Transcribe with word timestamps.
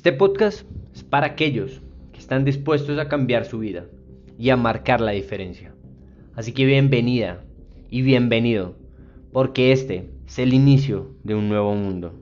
Este 0.00 0.12
podcast 0.12 0.62
es 0.94 1.04
para 1.04 1.26
aquellos 1.26 1.82
que 2.10 2.20
están 2.20 2.46
dispuestos 2.46 2.98
a 2.98 3.06
cambiar 3.06 3.44
su 3.44 3.58
vida 3.58 3.84
y 4.38 4.48
a 4.48 4.56
marcar 4.56 5.02
la 5.02 5.10
diferencia. 5.10 5.74
Así 6.34 6.52
que 6.52 6.64
bienvenida 6.64 7.44
y 7.90 8.00
bienvenido, 8.00 8.76
porque 9.30 9.72
este 9.72 10.08
es 10.26 10.38
el 10.38 10.54
inicio 10.54 11.14
de 11.22 11.34
un 11.34 11.50
nuevo 11.50 11.74
mundo. 11.74 12.14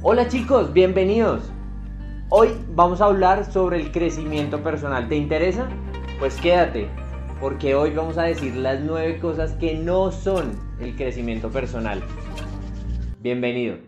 Hola 0.00 0.26
chicos, 0.28 0.72
bienvenidos. 0.72 1.52
Hoy 2.30 2.48
vamos 2.76 3.00
a 3.00 3.06
hablar 3.06 3.50
sobre 3.50 3.80
el 3.80 3.90
crecimiento 3.90 4.62
personal. 4.62 5.08
¿Te 5.08 5.16
interesa? 5.16 5.66
Pues 6.18 6.38
quédate, 6.38 6.88
porque 7.40 7.74
hoy 7.74 7.90
vamos 7.94 8.18
a 8.18 8.24
decir 8.24 8.54
las 8.54 8.80
nueve 8.80 9.18
cosas 9.18 9.54
que 9.54 9.74
no 9.74 10.12
son 10.12 10.52
el 10.78 10.94
crecimiento 10.94 11.48
personal. 11.48 12.02
Bienvenido. 13.18 13.78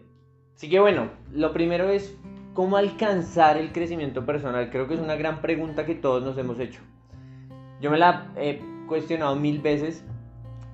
Así 0.56 0.70
que 0.70 0.80
bueno, 0.80 1.10
lo 1.30 1.52
primero 1.52 1.90
es 1.90 2.16
cómo 2.54 2.78
alcanzar 2.78 3.58
el 3.58 3.72
crecimiento 3.72 4.24
personal. 4.24 4.70
Creo 4.70 4.88
que 4.88 4.94
es 4.94 5.00
una 5.00 5.16
gran 5.16 5.42
pregunta 5.42 5.84
que 5.84 5.94
todos 5.94 6.24
nos 6.24 6.38
hemos 6.38 6.58
hecho. 6.58 6.80
Yo 7.82 7.90
me 7.90 7.98
la 7.98 8.32
he 8.36 8.62
cuestionado 8.86 9.36
mil 9.36 9.60
veces 9.60 10.02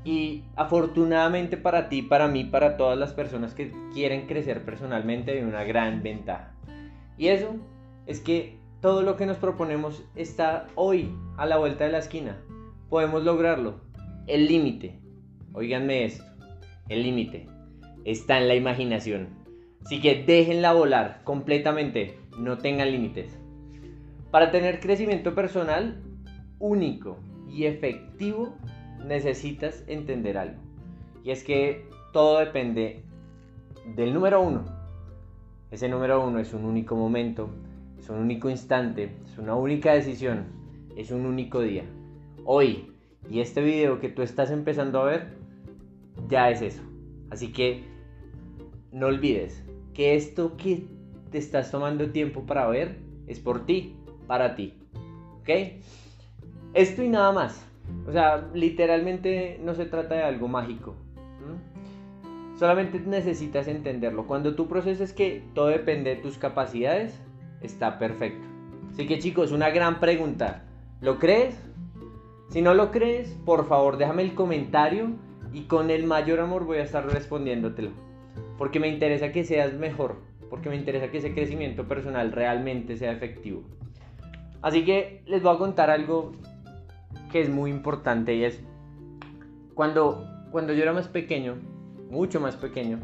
y 0.05 0.45
afortunadamente 0.55 1.57
para 1.57 1.89
ti, 1.89 2.03
para 2.03 2.29
mí, 2.29 2.45
para 2.45 2.77
todas 2.77 2.97
las 2.97 3.13
personas 3.13 3.55
que 3.55 3.73
quieren 3.93 4.29
crecer 4.29 4.65
personalmente 4.65 5.33
hay 5.33 5.43
una 5.43 5.65
gran 5.65 6.05
ventaja. 6.05 6.53
Y 7.19 7.29
eso 7.29 7.57
es 8.07 8.21
que 8.21 8.59
todo 8.81 9.03
lo 9.03 9.17
que 9.17 9.27
nos 9.27 9.39
proponemos 9.39 10.05
está 10.15 10.67
hoy 10.75 11.15
a 11.37 11.47
la 11.47 11.57
vuelta 11.57 11.85
de 11.85 11.93
la 11.93 11.99
esquina. 11.99 12.41
Podemos 12.91 13.25
lograrlo. 13.25 13.81
El 14.27 14.47
límite, 14.47 14.99
oíganme 15.53 16.05
esto, 16.05 16.25
el 16.89 17.03
límite 17.03 17.47
está 18.05 18.39
en 18.39 18.49
la 18.49 18.55
imaginación. 18.55 19.29
Así 19.85 20.01
que 20.01 20.23
déjenla 20.25 20.73
volar 20.73 21.23
completamente, 21.25 22.19
no 22.39 22.59
tengan 22.59 22.91
límites. 22.91 23.39
Para 24.31 24.51
tener 24.51 24.81
crecimiento 24.81 25.35
personal 25.35 26.03
único 26.59 27.19
y 27.49 27.65
efectivo, 27.65 28.55
necesitas 29.05 29.85
entender 29.87 30.39
algo. 30.39 30.61
Y 31.23 31.31
es 31.31 31.45
que 31.45 31.87
todo 32.13 32.39
depende 32.39 33.03
del 33.95 34.15
número 34.15 34.41
uno, 34.41 34.65
ese 35.71 35.89
número 35.89 36.25
uno 36.25 36.39
es 36.39 36.55
un 36.55 36.65
único 36.65 36.95
momento, 36.95 37.51
es 38.05 38.11
un 38.11 38.19
único 38.19 38.51
instante, 38.51 39.13
es 39.25 39.39
una 39.39 39.55
única 39.55 39.95
decisión, 39.95 40.45
es 40.95 41.11
un 41.11 41.25
único 41.25 41.63
día. 41.63 41.85
Hoy, 42.45 42.93
y 43.31 43.41
este 43.41 43.63
video 43.63 43.99
que 43.99 44.11
tú 44.11 44.21
estás 44.21 44.51
empezando 44.51 45.01
a 45.01 45.05
ver, 45.05 45.29
ya 46.29 46.51
es 46.51 46.61
eso. 46.61 46.83
Así 47.31 47.51
que 47.51 47.85
no 48.93 49.07
olvides 49.07 49.65
que 49.95 50.17
esto 50.17 50.55
que 50.59 50.85
te 51.31 51.39
estás 51.39 51.71
tomando 51.71 52.11
tiempo 52.11 52.43
para 52.43 52.69
ver 52.69 52.99
es 53.27 53.41
por 53.41 53.65
ti, 53.65 53.97
para 54.27 54.55
ti. 54.55 54.75
¿Ok? 55.41 55.49
Esto 56.75 57.03
y 57.03 57.09
nada 57.09 57.33
más. 57.33 57.67
O 58.07 58.13
sea, 58.13 58.51
literalmente 58.53 59.59
no 59.65 59.75
se 59.75 59.87
trata 59.87 60.17
de 60.17 60.25
algo 60.25 60.47
mágico. 60.47 60.95
Solamente 62.59 63.01
necesitas 63.01 63.67
entenderlo. 63.67 64.27
Cuando 64.27 64.55
tú 64.55 64.69
proceses 64.69 65.15
que 65.15 65.43
todo 65.55 65.69
depende 65.69 66.15
de 66.15 66.21
tus 66.21 66.37
capacidades, 66.37 67.19
está 67.65 67.99
perfecto. 67.99 68.47
Así 68.91 69.07
que 69.07 69.19
chicos, 69.19 69.53
una 69.53 69.71
gran 69.71 70.01
pregunta. 70.01 70.65
¿Lo 71.01 71.19
crees? 71.19 71.59
Si 72.51 72.63
no 72.63 72.75
lo 72.75 72.91
crees, 72.91 73.31
por 73.45 73.67
favor 73.67 73.97
déjame 73.97 74.23
el 74.23 74.35
comentario 74.35 75.11
y 75.53 75.63
con 75.63 75.91
el 75.91 76.05
mayor 76.05 76.41
amor 76.41 76.65
voy 76.65 76.79
a 76.79 76.83
estar 76.83 77.07
respondiéndotelo. 77.07 77.91
Porque 78.59 78.81
me 78.81 78.89
interesa 78.89 79.33
que 79.33 79.45
seas 79.45 79.75
mejor. 79.75 80.17
Porque 80.51 80.69
me 80.69 80.77
interesa 80.77 81.11
que 81.11 81.19
ese 81.19 81.35
crecimiento 81.35 81.89
personal 81.89 82.33
realmente 82.33 82.97
sea 82.97 83.13
efectivo. 83.13 83.63
Así 84.63 84.85
que 84.85 85.23
les 85.27 85.43
voy 85.43 85.55
a 85.55 85.59
contar 85.59 85.91
algo 85.91 86.33
que 87.31 87.41
es 87.41 87.51
muy 87.51 87.71
importante 87.71 88.35
y 88.35 88.45
es 88.45 88.63
cuando, 89.75 90.25
cuando 90.53 90.73
yo 90.73 90.83
era 90.83 90.93
más 90.93 91.09
pequeño, 91.09 91.57
mucho 92.09 92.41
más 92.41 92.57
pequeño, 92.57 93.01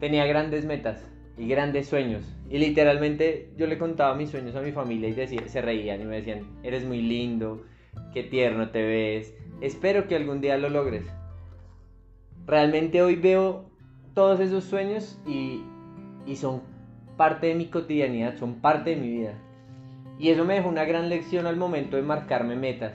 tenía 0.00 0.24
grandes 0.26 0.64
metas 0.64 1.04
y 1.36 1.46
grandes 1.46 1.86
sueños. 1.86 2.24
Y 2.52 2.58
literalmente 2.58 3.48
yo 3.56 3.66
le 3.66 3.78
contaba 3.78 4.14
mis 4.14 4.28
sueños 4.28 4.54
a 4.56 4.60
mi 4.60 4.72
familia 4.72 5.08
y 5.08 5.14
decía, 5.14 5.40
se 5.48 5.62
reían 5.62 6.02
y 6.02 6.04
me 6.04 6.16
decían, 6.16 6.44
eres 6.62 6.84
muy 6.84 7.00
lindo, 7.00 7.64
qué 8.12 8.24
tierno 8.24 8.68
te 8.68 8.82
ves, 8.82 9.34
espero 9.62 10.06
que 10.06 10.16
algún 10.16 10.42
día 10.42 10.58
lo 10.58 10.68
logres. 10.68 11.06
Realmente 12.46 13.00
hoy 13.00 13.16
veo 13.16 13.70
todos 14.12 14.38
esos 14.38 14.64
sueños 14.64 15.18
y, 15.26 15.62
y 16.26 16.36
son 16.36 16.60
parte 17.16 17.46
de 17.46 17.54
mi 17.54 17.68
cotidianidad, 17.68 18.36
son 18.36 18.56
parte 18.56 18.90
de 18.90 18.96
mi 18.96 19.08
vida. 19.08 19.32
Y 20.18 20.28
eso 20.28 20.44
me 20.44 20.52
dejó 20.52 20.68
una 20.68 20.84
gran 20.84 21.08
lección 21.08 21.46
al 21.46 21.56
momento 21.56 21.96
de 21.96 22.02
marcarme 22.02 22.54
metas 22.54 22.92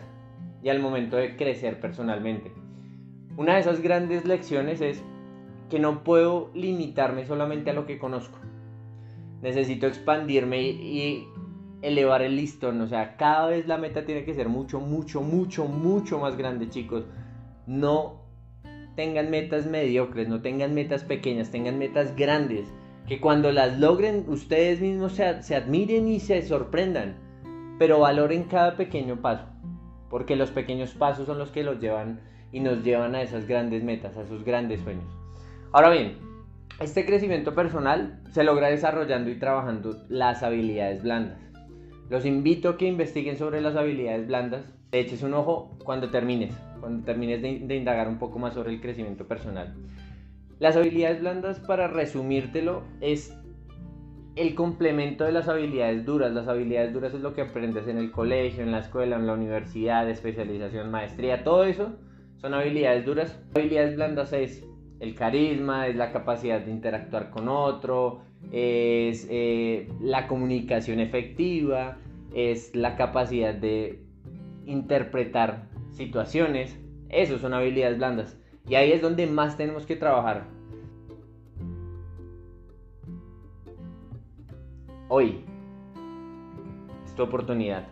y 0.62 0.69
al 0.69 0.79
momento 0.79 1.18
de 1.18 1.35
crecer 1.35 1.79
personalmente. 1.79 2.51
Una 3.38 3.56
de 3.56 3.62
esas 3.62 3.81
grandes 3.81 4.24
lecciones 4.24 4.81
es 4.81 5.03
que 5.72 5.79
no 5.79 6.03
puedo 6.03 6.51
limitarme 6.53 7.25
solamente 7.25 7.72
a 7.72 7.74
lo 7.74 7.88
que 7.88 7.97
conozco. 7.97 8.38
Necesito 9.42 9.88
expandirme 9.88 10.62
y, 10.62 11.28
elevar 11.81 12.22
el 12.22 12.36
listón. 12.36 12.81
O 12.81 12.88
sea, 12.88 13.18
cada 13.18 13.48
vez 13.48 13.68
la 13.68 13.78
meta 13.78 14.06
tiene 14.06 14.24
que 14.24 14.34
ser 14.34 14.50
mucho, 14.50 14.80
mucho, 14.80 15.22
mucho, 15.22 15.66
mucho 15.66 16.20
más 16.20 16.38
grande, 16.38 16.70
chicos. 16.70 17.06
No 17.66 18.22
tengan 18.96 19.30
metas 19.30 19.66
mediocres, 19.68 20.28
no 20.28 20.42
tengan 20.42 20.74
metas 20.74 21.03
pequeñas, 21.03 21.52
tengan 21.52 21.78
metas 21.78 22.16
grandes. 22.16 22.68
Que 23.08 23.22
cuando 23.22 23.52
las 23.52 23.80
logren 23.80 24.25
ustedes 24.28 24.81
mismos 24.81 25.14
se, 25.14 25.42
se 25.44 25.56
admiren 25.56 26.08
y 26.08 26.19
se 26.19 26.42
sorprendan. 26.42 27.16
Pero 27.80 28.00
valoren 28.00 28.44
cada 28.44 28.75
pequeño 28.75 29.22
paso. 29.22 29.46
Porque 30.09 30.36
los 30.36 30.52
pequeños 30.52 30.94
pasos 30.94 31.28
son 31.28 31.38
los 31.38 31.52
que 31.52 31.64
los 31.64 31.80
llevan 31.80 32.22
y 32.52 32.59
nos 32.59 32.84
llevan 32.84 33.16
a 33.16 33.22
esas 33.22 33.48
grandes 33.48 33.84
metas, 33.84 34.18
a 34.18 34.24
esos 34.24 34.44
grandes 34.44 34.81
sueños. 34.81 35.06
Ahora 35.72 35.90
bien, 35.90 36.18
este 36.80 37.06
crecimiento 37.06 37.56
personal 37.56 38.22
se 38.32 38.44
logra 38.44 38.68
desarrollando 38.68 39.32
y 39.32 39.40
trabajando 39.40 39.98
las 40.10 40.44
habilidades 40.44 41.02
blandas. 41.02 41.40
Los 42.10 42.26
invito 42.26 42.70
a 42.70 42.78
que 42.78 42.88
investiguen 42.88 43.38
sobre 43.38 43.62
las 43.62 43.76
habilidades 43.76 44.28
blandas. 44.28 44.66
Te 44.92 45.00
eches 45.00 45.24
un 45.24 45.34
ojo 45.34 45.78
cuando 45.84 46.10
termines, 46.10 46.56
cuando 46.80 47.04
termines 47.04 47.42
de, 47.42 47.60
de 47.60 47.76
indagar 47.76 48.08
un 48.08 48.20
poco 48.20 48.40
más 48.40 48.54
sobre 48.54 48.74
el 48.74 48.80
crecimiento 48.80 49.28
personal. 49.28 49.76
Las 50.60 50.78
habilidades 50.78 51.20
blandas, 51.20 51.60
para 51.60 51.88
resumírtelo, 51.88 52.84
es 53.02 53.36
el 54.36 54.54
complemento 54.54 55.24
de 55.24 55.32
las 55.32 55.50
habilidades 55.50 56.06
duras. 56.06 56.32
Las 56.32 56.48
habilidades 56.48 56.94
duras 56.94 57.14
es 57.14 57.22
lo 57.22 57.34
que 57.34 57.42
aprendes 57.42 57.88
en 57.88 57.98
el 57.98 58.12
colegio, 58.12 58.64
en 58.64 58.72
la 58.72 58.80
escuela, 58.80 59.16
en 59.16 59.28
la 59.28 59.34
universidad, 59.34 60.08
especialización, 60.10 60.92
maestría, 60.92 61.44
todo 61.44 61.64
eso 61.64 61.98
son 62.38 62.54
habilidades 62.54 63.04
duras. 63.04 63.40
Habilidades 63.56 63.96
blandas 63.96 64.32
es 64.32 64.64
el 65.00 65.16
carisma, 65.16 65.88
es 65.88 65.96
la 65.96 66.12
capacidad 66.12 66.59
de 66.59 66.72
interactuar 66.72 67.30
con 67.30 67.47
otro, 67.50 68.22
es 68.52 69.28
eh, 69.30 69.90
la 70.02 70.28
comunicación 70.28 71.00
efectiva, 71.00 71.97
es 72.34 72.75
la 72.75 72.96
capacidad 72.96 73.53
de 73.53 74.02
interpretar 74.66 75.68
situaciones. 75.91 76.78
Eso 77.09 77.38
son 77.40 77.53
habilidades 77.53 77.97
blandas. 77.97 78.38
Y 78.68 78.75
ahí 78.75 78.91
es 78.91 79.02
donde 79.02 79.28
más 79.28 79.57
tenemos 79.57 79.86
que 79.86 79.96
trabajar. 79.96 80.46
Hoy 85.09 85.40
es 87.06 87.16
tu 87.16 87.24
oportunidad. 87.24 87.88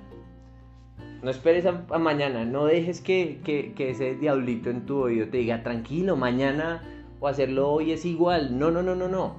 No 1.23 1.31
esperes 1.31 1.65
a, 1.65 1.97
mañana, 1.97 2.45
no 2.45 2.65
dejes 2.65 3.01
que, 3.01 3.39
que, 3.43 3.89
ese 3.89 4.15
diablito 4.15 4.69
en 4.69 4.85
tu 4.85 4.99
oído 4.99 5.27
te 5.29 5.37
diga, 5.37 5.63
tranquilo, 5.63 6.15
mañana 6.17 6.83
o 7.19 7.27
hacerlo 7.27 7.71
hoy 7.71 7.91
es 7.91 8.05
igual. 8.05 8.57
No, 8.57 8.71
no, 8.71 8.81
no, 8.81 8.95
no, 8.95 9.07
no. 9.07 9.35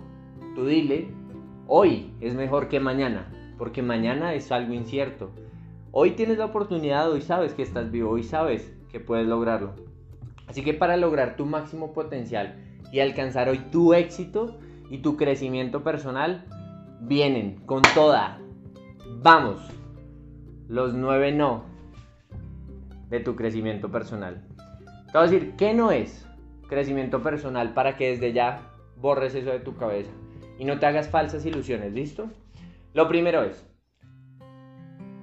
Tú 0.55 0.67
dile, 0.67 1.09
hoy 1.67 2.13
es 2.21 2.35
mejor 2.35 2.69
que 2.69 2.81
mañana, 2.81 3.33
porque 3.59 3.83
mañana 3.83 4.35
es 4.35 4.51
algo 4.53 4.73
incierto. 4.73 5.31
Hoy 5.93 6.13
tienes 6.13 6.39
la 6.39 6.47
oportunidad, 6.47 7.11
hoy 7.11 7.23
sabes 7.23 7.55
que 7.55 7.63
estás 7.63 7.91
vivo, 7.91 8.11
hoy 8.11 8.23
sabes 8.23 8.75
que 8.91 9.01
puedes 9.01 9.27
lograrlo. 9.27 9.75
Así 10.47 10.63
que 10.63 10.75
para 10.75 10.97
lograr 10.97 11.37
tu 11.37 11.47
máximo 11.47 11.93
potencial 11.93 12.57
y 12.93 13.01
alcanzar 13.01 13.49
hoy 13.49 13.59
tu 13.71 13.95
éxito 13.95 14.59
y 14.91 14.99
tu 14.99 15.17
crecimiento 15.17 15.83
personal, 15.83 16.45
vienen 17.01 17.57
con 17.67 17.83
toda. 17.95 18.39
Vamos, 19.23 19.61
los 20.69 20.95
nueve 20.95 21.33
no 21.33 21.65
de 23.11 23.21
tu 23.21 23.37
crecimiento 23.37 23.91
personal. 23.91 24.45
Te 25.13 25.19
voy 25.19 25.29
a 25.29 25.31
decir, 25.31 25.55
¿qué 25.57 25.75
no 25.75 25.91
es? 25.91 26.27
Crecimiento 26.69 27.23
personal 27.23 27.75
para 27.75 27.97
que 27.97 28.09
desde 28.09 28.33
ya 28.33 28.71
borres 28.97 29.35
eso 29.35 29.51
de 29.51 29.61
tu 29.61 29.77
cabeza 29.77 30.11
y 30.59 30.65
no 30.65 30.79
te 30.79 30.87
hagas 30.87 31.09
falsas 31.09 31.45
ilusiones, 31.45 31.93
¿listo? 31.93 32.31
Lo 32.95 33.09
primero 33.09 33.43
es, 33.43 33.69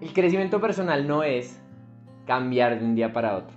El 0.01 0.13
crecimiento 0.13 0.59
personal 0.59 1.07
no 1.07 1.23
es 1.23 1.61
cambiar 2.25 2.77
de 2.77 2.85
un 2.85 2.95
día 2.95 3.13
para 3.13 3.37
otro. 3.37 3.55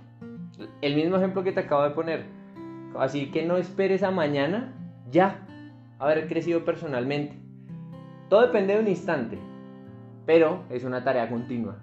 El 0.81 0.95
mismo 0.95 1.17
ejemplo 1.17 1.43
que 1.43 1.51
te 1.51 1.59
acabo 1.59 1.83
de 1.83 1.91
poner. 1.91 2.25
Así 2.97 3.31
que 3.31 3.45
no 3.45 3.57
esperes 3.57 4.01
a 4.01 4.11
mañana 4.11 4.73
ya 5.11 5.45
haber 5.99 6.27
crecido 6.27 6.63
personalmente. 6.63 7.37
Todo 8.29 8.41
depende 8.41 8.73
de 8.73 8.79
un 8.79 8.87
instante, 8.87 9.37
pero 10.25 10.63
es 10.69 10.83
una 10.83 11.03
tarea 11.03 11.29
continua. 11.29 11.79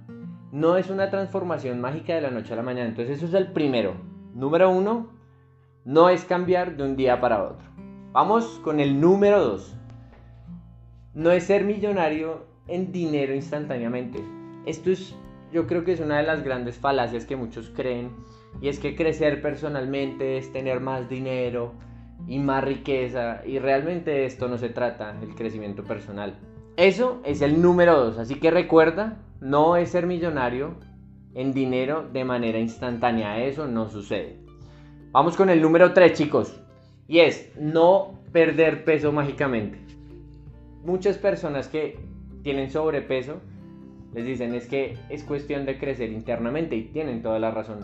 No 0.50 0.76
es 0.76 0.90
una 0.90 1.10
transformación 1.10 1.80
mágica 1.80 2.14
de 2.14 2.20
la 2.20 2.30
noche 2.30 2.52
a 2.52 2.56
la 2.56 2.62
mañana. 2.62 2.88
Entonces 2.88 3.18
eso 3.18 3.26
es 3.26 3.34
el 3.34 3.52
primero. 3.52 3.94
Número 4.34 4.70
uno, 4.70 5.10
no 5.84 6.08
es 6.08 6.24
cambiar 6.24 6.76
de 6.76 6.82
un 6.82 6.96
día 6.96 7.20
para 7.20 7.42
otro. 7.42 7.66
Vamos 8.12 8.60
con 8.62 8.80
el 8.80 9.00
número 9.00 9.42
dos. 9.42 9.76
No 11.14 11.30
es 11.30 11.44
ser 11.44 11.64
millonario 11.64 12.46
en 12.68 12.92
dinero 12.92 13.34
instantáneamente. 13.34 14.22
Esto 14.66 14.90
es, 14.90 15.14
yo 15.52 15.66
creo 15.66 15.84
que 15.84 15.92
es 15.92 16.00
una 16.00 16.18
de 16.18 16.24
las 16.24 16.42
grandes 16.42 16.78
falacias 16.78 17.26
que 17.26 17.36
muchos 17.36 17.70
creen. 17.70 18.10
Y 18.60 18.68
es 18.68 18.78
que 18.78 18.96
crecer 18.96 19.42
personalmente 19.42 20.38
es 20.38 20.52
tener 20.52 20.80
más 20.80 21.08
dinero, 21.08 21.74
y 22.26 22.38
más 22.38 22.64
riqueza. 22.64 23.42
Y 23.44 23.58
realmente 23.58 24.24
esto 24.24 24.48
no 24.48 24.58
se 24.58 24.68
trata, 24.68 25.16
el 25.22 25.34
crecimiento 25.34 25.84
personal. 25.84 26.38
Eso 26.76 27.20
es 27.24 27.42
el 27.42 27.60
número 27.60 27.96
dos. 27.98 28.18
Así 28.18 28.36
que 28.36 28.50
recuerda, 28.50 29.18
no 29.40 29.76
es 29.76 29.90
ser 29.90 30.06
millonario 30.06 30.76
en 31.34 31.52
dinero 31.52 32.08
de 32.12 32.24
manera 32.24 32.58
instantánea. 32.58 33.44
Eso 33.44 33.66
no 33.66 33.88
sucede. 33.88 34.43
Vamos 35.14 35.36
con 35.36 35.48
el 35.48 35.62
número 35.62 35.92
tres, 35.92 36.14
chicos. 36.14 36.60
Y 37.06 37.20
es 37.20 37.48
no 37.56 38.18
perder 38.32 38.82
peso 38.82 39.12
mágicamente. 39.12 39.78
Muchas 40.84 41.18
personas 41.18 41.68
que 41.68 41.96
tienen 42.42 42.68
sobrepeso 42.68 43.40
les 44.12 44.26
dicen 44.26 44.56
es 44.56 44.66
que 44.66 44.98
es 45.10 45.22
cuestión 45.22 45.66
de 45.66 45.78
crecer 45.78 46.10
internamente 46.10 46.74
y 46.74 46.86
tienen 46.86 47.22
toda 47.22 47.38
la 47.38 47.52
razón. 47.52 47.78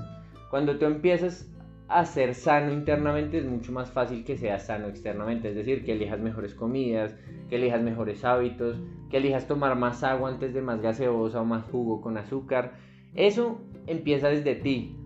Cuando 0.51 0.77
tú 0.77 0.87
empiezas 0.87 1.49
a 1.87 2.05
ser 2.05 2.35
sano 2.35 2.73
internamente 2.73 3.39
es 3.39 3.45
mucho 3.45 3.71
más 3.71 3.93
fácil 3.93 4.25
que 4.25 4.37
seas 4.37 4.67
sano 4.67 4.89
externamente, 4.89 5.51
es 5.51 5.55
decir, 5.55 5.85
que 5.85 5.93
elijas 5.93 6.19
mejores 6.19 6.53
comidas, 6.53 7.15
que 7.49 7.57
elijas 7.57 7.81
mejores 7.81 8.25
hábitos, 8.25 8.77
que 9.09 9.19
elijas 9.19 9.47
tomar 9.47 9.77
más 9.77 10.03
agua 10.03 10.31
antes 10.31 10.53
de 10.53 10.63
más 10.63 10.83
gaseosa 10.83 11.41
o 11.41 11.45
más 11.45 11.63
jugo 11.67 12.01
con 12.01 12.19
azúcar. 12.19 12.73
Eso 13.15 13.61
empieza 13.87 14.31
desde 14.31 14.57
ti. 14.57 14.97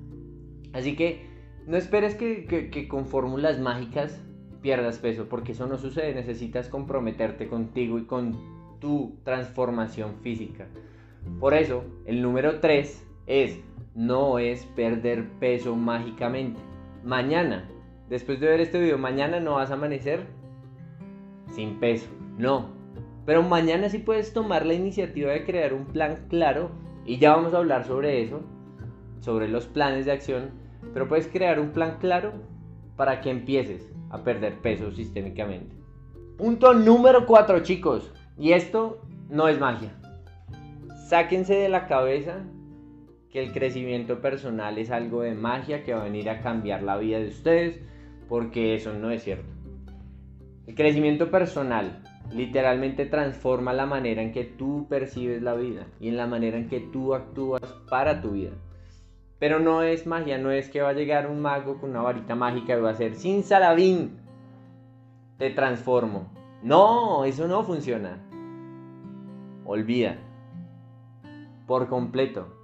Así 0.72 0.96
que 0.96 1.33
no 1.66 1.76
esperes 1.76 2.14
que, 2.14 2.88
con 2.88 3.06
fórmulas 3.06 3.58
mágicas 3.58 4.20
pierdas 4.60 4.98
peso, 4.98 5.28
porque 5.28 5.52
eso 5.52 5.66
no 5.66 5.78
sucede. 5.78 6.14
Necesitas 6.14 6.68
comprometerte 6.68 7.48
contigo 7.48 7.98
y 7.98 8.04
con 8.04 8.36
tu 8.80 9.16
transformación 9.24 10.16
física. 10.22 10.66
Por 11.40 11.54
eso, 11.54 11.84
el 12.06 12.22
número 12.22 12.60
3 12.60 13.06
es 13.26 13.60
no 13.94 14.38
es 14.38 14.66
perder 14.66 15.28
peso 15.38 15.76
mágicamente 15.76 16.60
mañana, 17.04 17.68
después 18.08 18.40
de 18.40 18.48
ver 18.48 18.60
este 18.60 18.80
video, 18.80 18.98
mañana 18.98 19.38
no 19.38 19.54
vas 19.54 19.70
a 19.70 19.74
amanecer 19.74 20.26
sin 21.50 21.78
peso, 21.78 22.08
no. 22.38 22.70
Pero 23.26 23.42
mañana 23.42 23.88
sí 23.88 23.98
puedes 23.98 24.32
tomar 24.32 24.66
la 24.66 24.74
iniciativa 24.74 25.32
de 25.32 25.44
crear 25.44 25.74
un 25.74 25.86
plan 25.86 26.26
claro 26.28 26.70
y 27.06 27.18
ya 27.18 27.36
vamos 27.36 27.54
a 27.54 27.58
hablar 27.58 27.84
sobre 27.84 28.22
eso, 28.22 28.40
sobre 29.20 29.48
los 29.48 29.66
planes 29.66 30.06
de 30.06 30.12
acción, 30.12 30.50
pero 30.92 31.08
puedes 31.08 31.26
crear 31.28 31.58
un 31.60 31.70
plan 31.70 31.98
claro 32.00 32.32
para 32.96 33.20
que 33.20 33.30
empieces 33.30 33.90
a 34.10 34.22
perder 34.22 34.60
peso 34.60 34.92
sistémicamente. 34.92 35.74
Punto 36.36 36.74
número 36.74 37.26
4 37.26 37.60
chicos, 37.60 38.12
y 38.38 38.52
esto 38.52 39.00
no 39.28 39.48
es 39.48 39.58
magia. 39.58 39.92
Sáquense 41.08 41.54
de 41.54 41.68
la 41.68 41.86
cabeza 41.86 42.44
que 43.30 43.42
el 43.42 43.52
crecimiento 43.52 44.20
personal 44.20 44.78
es 44.78 44.90
algo 44.90 45.22
de 45.22 45.34
magia 45.34 45.82
que 45.82 45.92
va 45.92 46.02
a 46.02 46.04
venir 46.04 46.30
a 46.30 46.40
cambiar 46.40 46.82
la 46.82 46.96
vida 46.96 47.18
de 47.18 47.28
ustedes, 47.28 47.80
porque 48.28 48.74
eso 48.74 48.92
no 48.92 49.10
es 49.10 49.24
cierto. 49.24 49.52
El 50.66 50.74
crecimiento 50.74 51.30
personal 51.30 52.02
literalmente 52.32 53.06
transforma 53.06 53.72
la 53.72 53.86
manera 53.86 54.22
en 54.22 54.32
que 54.32 54.44
tú 54.44 54.86
percibes 54.88 55.42
la 55.42 55.54
vida 55.54 55.86
y 56.00 56.08
en 56.08 56.16
la 56.16 56.26
manera 56.26 56.56
en 56.56 56.68
que 56.68 56.80
tú 56.80 57.14
actúas 57.14 57.62
para 57.88 58.22
tu 58.22 58.30
vida. 58.30 58.52
Pero 59.44 59.60
no 59.60 59.82
es 59.82 60.06
magia, 60.06 60.38
no 60.38 60.50
es 60.50 60.70
que 60.70 60.80
va 60.80 60.88
a 60.88 60.94
llegar 60.94 61.30
un 61.30 61.42
mago 61.42 61.78
con 61.78 61.90
una 61.90 62.00
varita 62.00 62.34
mágica 62.34 62.78
y 62.78 62.80
va 62.80 62.92
a 62.92 62.94
ser 62.94 63.14
sin 63.14 63.42
salabín, 63.42 64.16
te 65.36 65.50
transformo. 65.50 66.32
No, 66.62 67.26
eso 67.26 67.46
no 67.46 67.62
funciona. 67.62 68.24
Olvida. 69.66 70.16
Por 71.66 71.88
completo 71.90 72.56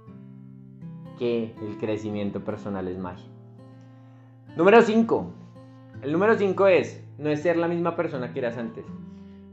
que 1.19 1.53
el 1.61 1.77
crecimiento 1.77 2.43
personal 2.43 2.87
es 2.87 2.97
magia. 2.97 3.29
Número 4.57 4.81
5. 4.81 5.33
El 6.01 6.11
número 6.11 6.33
5 6.33 6.65
es, 6.65 7.05
no 7.19 7.29
es 7.29 7.43
ser 7.43 7.57
la 7.57 7.67
misma 7.67 7.95
persona 7.95 8.33
que 8.33 8.39
eras 8.39 8.57
antes. 8.57 8.85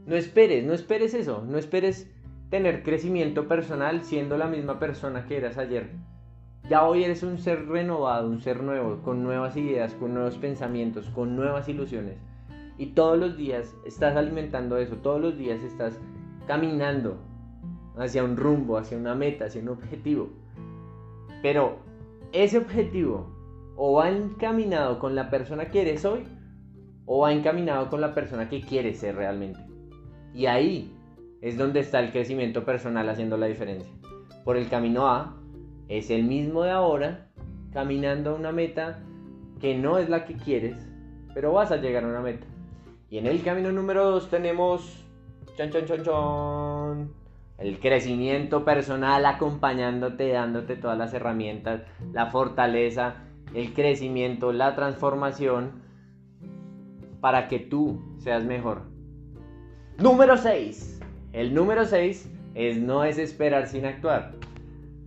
No 0.07 0.15
esperes, 0.15 0.65
no 0.65 0.73
esperes 0.73 1.13
eso, 1.13 1.45
no 1.47 1.59
esperes 1.59 2.11
tener 2.49 2.81
crecimiento 2.81 3.47
personal 3.47 4.03
siendo 4.03 4.35
la 4.35 4.47
misma 4.47 4.79
persona 4.79 5.27
que 5.27 5.37
eras 5.37 5.59
ayer. 5.59 5.91
Ya 6.69 6.85
hoy 6.85 7.03
eres 7.03 7.23
un 7.23 7.39
ser 7.39 7.67
renovado, 7.67 8.29
un 8.29 8.41
ser 8.41 8.61
nuevo, 8.61 9.01
con 9.01 9.23
nuevas 9.23 9.57
ideas, 9.57 9.95
con 9.95 10.13
nuevos 10.13 10.37
pensamientos, 10.37 11.09
con 11.15 11.35
nuevas 11.35 11.67
ilusiones. 11.67 12.19
Y 12.77 12.87
todos 12.87 13.17
los 13.17 13.35
días 13.35 13.75
estás 13.87 14.15
alimentando 14.15 14.77
eso, 14.77 14.95
todos 14.97 15.19
los 15.19 15.35
días 15.35 15.63
estás 15.63 15.99
caminando 16.45 17.17
hacia 17.97 18.23
un 18.23 18.37
rumbo, 18.37 18.77
hacia 18.77 18.99
una 18.99 19.15
meta, 19.15 19.45
hacia 19.45 19.63
un 19.63 19.69
objetivo. 19.69 20.29
Pero 21.41 21.79
ese 22.33 22.59
objetivo 22.59 23.25
o 23.75 23.93
va 23.93 24.11
encaminado 24.11 24.99
con 24.99 25.15
la 25.15 25.31
persona 25.31 25.71
que 25.71 25.81
eres 25.81 26.05
hoy 26.05 26.23
o 27.07 27.21
va 27.21 27.33
encaminado 27.33 27.89
con 27.89 27.99
la 27.99 28.13
persona 28.13 28.47
que 28.47 28.61
quieres 28.61 28.99
ser 28.99 29.15
realmente. 29.15 29.59
Y 30.35 30.45
ahí 30.45 30.95
es 31.41 31.57
donde 31.57 31.79
está 31.79 31.99
el 31.99 32.11
crecimiento 32.11 32.63
personal 32.63 33.09
haciendo 33.09 33.37
la 33.37 33.47
diferencia. 33.47 33.91
Por 34.45 34.55
el 34.55 34.69
camino 34.69 35.07
A 35.07 35.38
es 35.89 36.09
el 36.09 36.23
mismo 36.23 36.63
de 36.63 36.71
ahora, 36.71 37.27
caminando 37.73 38.31
a 38.31 38.35
una 38.35 38.53
meta 38.53 38.99
que 39.59 39.77
no 39.77 39.97
es 39.97 40.07
la 40.07 40.25
que 40.25 40.35
quieres, 40.35 40.77
pero 41.33 41.51
vas 41.51 41.71
a 41.71 41.77
llegar 41.77 42.05
a 42.05 42.07
una 42.07 42.21
meta. 42.21 42.47
Y 43.09 43.17
en 43.17 43.27
el 43.27 43.43
camino 43.43 43.71
número 43.71 44.09
2 44.11 44.29
tenemos... 44.29 45.05
Chon, 45.57 45.71
chon, 45.71 45.85
chon, 45.85 46.03
chon 46.03 47.19
el 47.59 47.79
crecimiento 47.79 48.63
personal 48.63 49.25
acompañándote, 49.25 50.29
dándote 50.29 50.75
todas 50.77 50.97
las 50.97 51.13
herramientas, 51.13 51.81
la 52.13 52.27
fortaleza, 52.27 53.15
el 53.53 53.73
crecimiento, 53.73 54.53
la 54.53 54.75
transformación 54.75 55.83
para 57.19 57.49
que 57.49 57.59
tú 57.59 58.01
seas 58.19 58.45
mejor. 58.45 58.83
Número 59.97 60.37
6. 60.37 61.01
El 61.33 61.53
número 61.53 61.83
6 61.83 62.31
es 62.55 62.77
no 62.77 63.03
es 63.03 63.17
esperar 63.17 63.67
sin 63.67 63.85
actuar. 63.85 64.35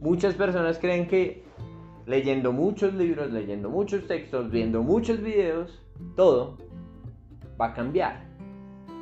Muchas 0.02 0.34
personas 0.34 0.80
creen 0.80 1.06
que 1.06 1.44
leyendo 2.06 2.52
muchos 2.52 2.92
libros, 2.92 3.30
leyendo 3.30 3.70
muchos 3.70 4.04
textos, 4.08 4.50
viendo 4.50 4.82
muchos 4.82 5.20
videos, 5.20 5.80
todo 6.16 6.58
va 7.60 7.66
a 7.66 7.72
cambiar. 7.72 8.24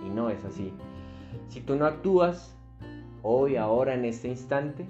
Y 0.06 0.10
no 0.10 0.28
es 0.28 0.44
así. 0.44 0.74
Si 1.48 1.62
tú 1.62 1.74
no 1.76 1.86
actúas, 1.86 2.54
hoy, 3.22 3.56
ahora, 3.56 3.94
en 3.94 4.04
este 4.04 4.28
instante, 4.28 4.86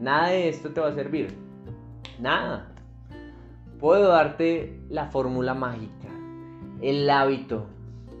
nada 0.00 0.30
de 0.30 0.48
esto 0.48 0.70
te 0.72 0.80
va 0.80 0.88
a 0.88 0.94
servir. 0.94 1.28
Nada. 2.18 2.74
Puedo 3.78 4.08
darte 4.08 4.80
la 4.88 5.06
fórmula 5.10 5.54
mágica, 5.54 6.08
el 6.80 7.08
hábito, 7.08 7.66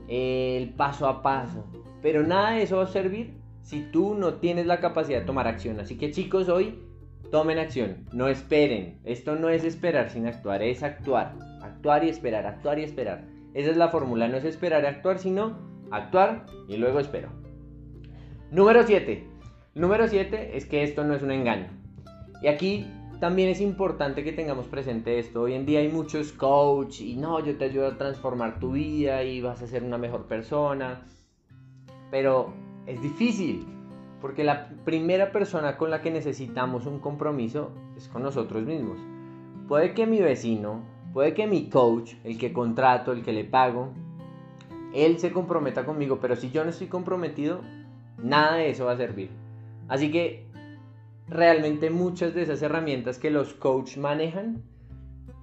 el 0.06 0.74
paso 0.74 1.08
a 1.08 1.22
paso, 1.22 1.64
pero 2.02 2.22
nada 2.22 2.52
de 2.52 2.62
eso 2.62 2.76
va 2.76 2.84
a 2.84 2.86
servir 2.86 3.34
si 3.62 3.82
tú 3.90 4.14
no 4.14 4.34
tienes 4.34 4.66
la 4.66 4.78
capacidad 4.78 5.18
de 5.18 5.26
tomar 5.26 5.48
acción. 5.48 5.80
Así 5.80 5.98
que 5.98 6.12
chicos, 6.12 6.48
hoy 6.48 6.86
tomen 7.30 7.58
acción, 7.58 8.06
no 8.12 8.28
esperen. 8.28 8.98
Esto 9.04 9.36
no 9.36 9.48
es 9.48 9.64
esperar 9.64 10.10
sin 10.10 10.26
actuar, 10.26 10.62
es 10.62 10.82
actuar. 10.82 11.34
Actuar 11.62 12.04
y 12.04 12.08
esperar, 12.08 12.46
actuar 12.46 12.78
y 12.78 12.84
esperar. 12.84 13.24
Esa 13.54 13.70
es 13.70 13.76
la 13.76 13.88
fórmula, 13.88 14.28
no 14.28 14.36
es 14.36 14.44
esperar 14.44 14.84
y 14.84 14.86
actuar, 14.86 15.18
sino 15.18 15.58
actuar 15.90 16.46
y 16.68 16.76
luego 16.76 17.00
espero. 17.00 17.28
Número 18.50 18.82
7. 18.84 19.24
Número 19.74 20.08
7 20.08 20.56
es 20.56 20.66
que 20.66 20.82
esto 20.82 21.04
no 21.04 21.14
es 21.14 21.22
un 21.22 21.30
engaño. 21.30 21.68
Y 22.42 22.48
aquí 22.48 22.86
también 23.20 23.48
es 23.48 23.60
importante 23.60 24.24
que 24.24 24.32
tengamos 24.32 24.66
presente 24.66 25.18
esto. 25.18 25.42
Hoy 25.42 25.54
en 25.54 25.66
día 25.66 25.80
hay 25.80 25.88
muchos 25.88 26.32
coach 26.32 27.00
y 27.00 27.16
no, 27.16 27.44
yo 27.44 27.56
te 27.56 27.66
ayudo 27.66 27.88
a 27.88 27.98
transformar 27.98 28.60
tu 28.60 28.72
vida 28.72 29.22
y 29.24 29.40
vas 29.40 29.62
a 29.62 29.66
ser 29.66 29.82
una 29.82 29.98
mejor 29.98 30.26
persona. 30.26 31.02
Pero 32.10 32.52
es 32.86 33.00
difícil 33.02 33.66
porque 34.20 34.44
la 34.44 34.68
primera 34.84 35.32
persona 35.32 35.76
con 35.76 35.90
la 35.90 36.00
que 36.00 36.10
necesitamos 36.10 36.86
un 36.86 37.00
compromiso 37.00 37.72
es 37.96 38.08
con 38.08 38.22
nosotros 38.22 38.64
mismos. 38.64 38.98
Puede 39.68 39.94
que 39.94 40.06
mi 40.06 40.20
vecino, 40.20 40.82
puede 41.12 41.34
que 41.34 41.46
mi 41.46 41.68
coach, 41.68 42.14
el 42.24 42.38
que 42.38 42.52
contrato, 42.52 43.12
el 43.12 43.22
que 43.22 43.32
le 43.32 43.44
pago, 43.44 43.92
él 44.94 45.18
se 45.18 45.32
comprometa 45.32 45.84
conmigo, 45.84 46.18
pero 46.20 46.36
si 46.36 46.50
yo 46.50 46.64
no 46.64 46.70
estoy 46.70 46.86
comprometido, 46.86 47.60
nada 48.22 48.56
de 48.56 48.70
eso 48.70 48.86
va 48.86 48.92
a 48.92 48.96
servir. 48.96 49.30
Así 49.88 50.10
que 50.10 50.46
realmente 51.28 51.90
muchas 51.90 52.34
de 52.34 52.42
esas 52.42 52.62
herramientas 52.62 53.18
que 53.18 53.30
los 53.30 53.54
coach 53.54 53.96
manejan 53.98 54.62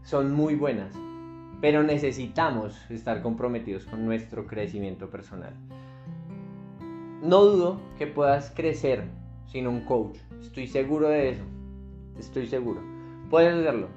son 0.03 0.33
muy 0.33 0.55
buenas, 0.55 0.95
pero 1.61 1.83
necesitamos 1.83 2.89
estar 2.89 3.21
comprometidos 3.21 3.85
con 3.85 4.05
nuestro 4.05 4.47
crecimiento 4.47 5.09
personal. 5.09 5.53
No 7.23 7.45
dudo 7.45 7.79
que 7.97 8.05
puedas 8.05 8.51
crecer 8.51 9.05
sin 9.45 9.65
un 9.65 9.85
coach, 9.85 10.17
estoy 10.41 10.67
seguro 10.67 11.07
de 11.07 11.29
eso, 11.29 11.43
estoy 12.19 12.47
seguro. 12.47 12.81
Puedes 13.29 13.53
hacerlo, 13.53 13.87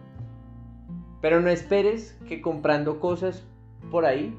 pero 1.21 1.41
no 1.41 1.51
esperes 1.51 2.17
que 2.29 2.41
comprando 2.41 3.01
cosas 3.01 3.45
por 3.91 4.05
ahí, 4.05 4.33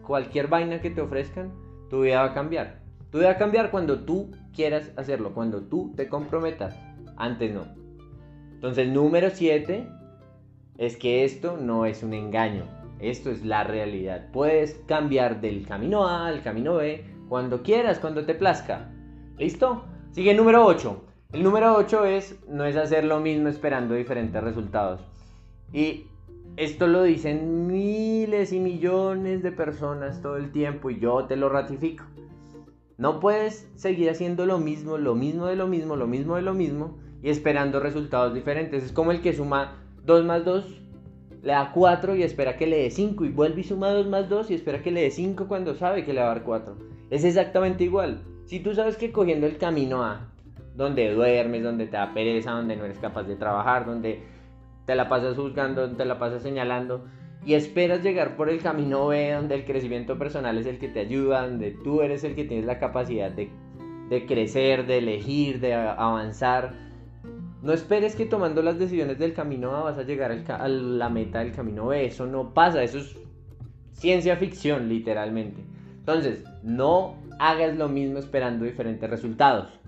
cualquier 0.00 0.48
vaina 0.48 0.80
que 0.80 0.88
te 0.88 1.02
ofrezcan, 1.02 1.52
tu 1.90 2.00
vida 2.00 2.22
va 2.22 2.30
a 2.30 2.34
cambiar. 2.34 2.80
Tu 3.10 3.18
vida 3.18 3.28
va 3.28 3.34
a 3.34 3.38
cambiar 3.38 3.70
cuando 3.70 4.00
tú 4.00 4.30
quieras 4.54 4.90
hacerlo, 4.96 5.34
cuando 5.34 5.64
tú 5.64 5.92
te 5.94 6.08
comprometas. 6.08 6.74
Antes 7.18 7.52
no. 7.52 7.66
Entonces, 8.54 8.88
número 8.88 9.28
7 9.28 9.86
es 10.78 10.96
que 10.96 11.24
esto 11.24 11.58
no 11.58 11.84
es 11.84 12.02
un 12.02 12.14
engaño. 12.14 12.64
Esto 13.00 13.30
es 13.30 13.44
la 13.44 13.64
realidad. 13.64 14.30
Puedes 14.32 14.80
cambiar 14.86 15.42
del 15.42 15.66
camino 15.66 16.08
A 16.08 16.26
al 16.26 16.42
camino 16.42 16.76
B 16.76 17.17
cuando 17.28 17.62
quieras, 17.62 17.98
cuando 17.98 18.24
te 18.24 18.34
plazca. 18.34 18.90
¿Listo? 19.38 19.84
Sigue 20.12 20.34
número 20.34 20.64
8. 20.64 21.04
El 21.32 21.42
número 21.42 21.74
8 21.76 22.06
es 22.06 22.38
no 22.48 22.64
es 22.64 22.76
hacer 22.76 23.04
lo 23.04 23.20
mismo 23.20 23.48
esperando 23.48 23.94
diferentes 23.94 24.42
resultados. 24.42 25.00
Y 25.72 26.06
esto 26.56 26.86
lo 26.86 27.02
dicen 27.02 27.66
miles 27.66 28.52
y 28.52 28.58
millones 28.58 29.42
de 29.42 29.52
personas 29.52 30.22
todo 30.22 30.36
el 30.36 30.50
tiempo 30.50 30.90
y 30.90 30.98
yo 30.98 31.26
te 31.26 31.36
lo 31.36 31.48
ratifico. 31.48 32.04
No 32.96 33.20
puedes 33.20 33.70
seguir 33.76 34.10
haciendo 34.10 34.46
lo 34.46 34.58
mismo, 34.58 34.98
lo 34.98 35.14
mismo 35.14 35.46
de 35.46 35.54
lo 35.54 35.68
mismo, 35.68 35.94
lo 35.96 36.06
mismo 36.06 36.36
de 36.36 36.42
lo 36.42 36.54
mismo 36.54 36.98
y 37.22 37.30
esperando 37.30 37.78
resultados 37.78 38.34
diferentes. 38.34 38.82
Es 38.82 38.92
como 38.92 39.12
el 39.12 39.20
que 39.20 39.34
suma 39.34 39.76
2 40.04 40.24
más 40.24 40.44
2, 40.44 40.80
le 41.42 41.52
da 41.52 41.70
4 41.72 42.16
y 42.16 42.22
espera 42.22 42.56
que 42.56 42.66
le 42.66 42.78
dé 42.78 42.90
5 42.90 43.24
y 43.24 43.28
vuelve 43.28 43.60
y 43.60 43.64
suma 43.64 43.90
2 43.90 44.08
más 44.08 44.28
2 44.28 44.50
y 44.50 44.54
espera 44.54 44.82
que 44.82 44.90
le 44.90 45.02
dé 45.02 45.10
5 45.10 45.46
cuando 45.46 45.74
sabe 45.74 46.04
que 46.04 46.12
le 46.12 46.20
va 46.20 46.26
a 46.26 46.34
dar 46.34 46.42
4. 46.42 46.97
Es 47.10 47.24
exactamente 47.24 47.84
igual. 47.84 48.22
Si 48.44 48.60
tú 48.60 48.74
sabes 48.74 48.96
que 48.96 49.12
cogiendo 49.12 49.46
el 49.46 49.58
camino 49.58 50.04
A, 50.04 50.28
donde 50.74 51.12
duermes, 51.12 51.62
donde 51.62 51.86
te 51.86 51.96
da 51.96 52.14
pereza, 52.14 52.52
donde 52.52 52.76
no 52.76 52.84
eres 52.84 52.98
capaz 52.98 53.24
de 53.24 53.36
trabajar, 53.36 53.86
donde 53.86 54.22
te 54.86 54.94
la 54.94 55.08
pasas 55.08 55.36
juzgando, 55.36 55.90
te 55.96 56.04
la 56.04 56.18
pasas 56.18 56.42
señalando 56.42 57.04
y 57.44 57.54
esperas 57.54 58.02
llegar 58.02 58.36
por 58.36 58.48
el 58.48 58.60
camino 58.60 59.08
B 59.08 59.32
donde 59.32 59.54
el 59.54 59.64
crecimiento 59.64 60.18
personal 60.18 60.58
es 60.58 60.66
el 60.66 60.78
que 60.78 60.88
te 60.88 61.00
ayuda, 61.00 61.48
donde 61.48 61.72
tú 61.82 62.02
eres 62.02 62.24
el 62.24 62.34
que 62.34 62.44
tienes 62.44 62.66
la 62.66 62.78
capacidad 62.78 63.30
de, 63.30 63.50
crecer, 64.26 64.86
de 64.86 64.98
elegir, 64.98 65.60
de 65.60 65.74
avanzar. 65.74 66.74
No 67.62 67.72
esperes 67.72 68.14
que 68.14 68.26
tomando 68.26 68.62
las 68.62 68.78
decisiones 68.78 69.18
del 69.18 69.34
camino 69.34 69.74
A 69.74 69.82
vas 69.82 69.98
a 69.98 70.02
llegar 70.02 70.30
a 70.30 70.68
la 70.68 71.08
meta 71.08 71.40
del 71.40 71.52
camino 71.52 71.86
B. 71.86 72.06
Eso 72.06 72.26
no 72.26 72.54
pasa, 72.54 72.82
eso 72.82 72.98
es 72.98 73.16
ciencia 73.92 74.36
ficción 74.36 74.88
literalmente. 74.88 75.64
Entonces, 76.08 76.42
no 76.62 77.16
hagas 77.38 77.76
lo 77.76 77.86
mismo 77.90 78.18
esperando 78.18 78.64
diferentes 78.64 79.10
resultados. 79.10 79.78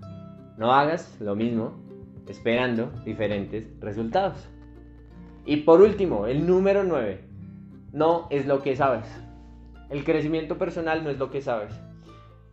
No 0.55 0.71
hagas 0.71 1.19
lo 1.19 1.35
mismo 1.35 1.81
esperando 2.27 2.91
diferentes 3.03 3.65
resultados. 3.79 4.47
Y 5.47 5.57
por 5.57 5.81
último, 5.81 6.27
el 6.27 6.45
número 6.45 6.83
9. 6.83 7.21
No 7.91 8.27
es 8.29 8.45
lo 8.45 8.61
que 8.61 8.75
sabes. 8.75 9.07
El 9.89 10.03
crecimiento 10.03 10.59
personal 10.59 11.03
no 11.03 11.09
es 11.09 11.17
lo 11.17 11.31
que 11.31 11.41
sabes. 11.41 11.73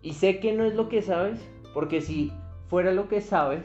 Y 0.00 0.14
sé 0.14 0.40
que 0.40 0.54
no 0.54 0.64
es 0.64 0.74
lo 0.74 0.88
que 0.88 1.02
sabes 1.02 1.38
porque 1.74 2.00
si 2.00 2.32
fuera 2.68 2.90
lo 2.90 3.06
que 3.06 3.20
sabes, 3.20 3.64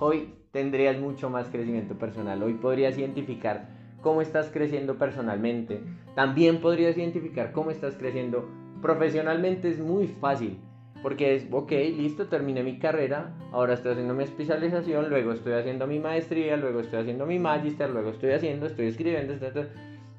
hoy 0.00 0.34
tendrías 0.50 0.98
mucho 0.98 1.30
más 1.30 1.46
crecimiento 1.46 1.94
personal. 1.94 2.42
Hoy 2.42 2.54
podrías 2.54 2.98
identificar 2.98 3.68
cómo 4.02 4.20
estás 4.20 4.50
creciendo 4.52 4.98
personalmente. 4.98 5.80
También 6.16 6.60
podrías 6.60 6.98
identificar 6.98 7.52
cómo 7.52 7.70
estás 7.70 7.94
creciendo 7.94 8.48
profesionalmente. 8.80 9.68
Es 9.68 9.78
muy 9.78 10.06
fácil. 10.06 10.58
Porque 11.02 11.36
es, 11.36 11.46
ok, 11.50 11.70
listo, 11.70 12.26
terminé 12.26 12.64
mi 12.64 12.78
carrera, 12.78 13.32
ahora 13.52 13.74
estoy 13.74 13.92
haciendo 13.92 14.14
mi 14.14 14.24
especialización, 14.24 15.08
luego 15.08 15.32
estoy 15.32 15.52
haciendo 15.52 15.86
mi 15.86 16.00
maestría, 16.00 16.56
luego 16.56 16.80
estoy 16.80 17.00
haciendo 17.00 17.24
mi 17.24 17.38
magister, 17.38 17.88
luego 17.90 18.10
estoy 18.10 18.32
haciendo, 18.32 18.66
estoy 18.66 18.86
escribiendo, 18.86 19.32
etc. 19.32 19.68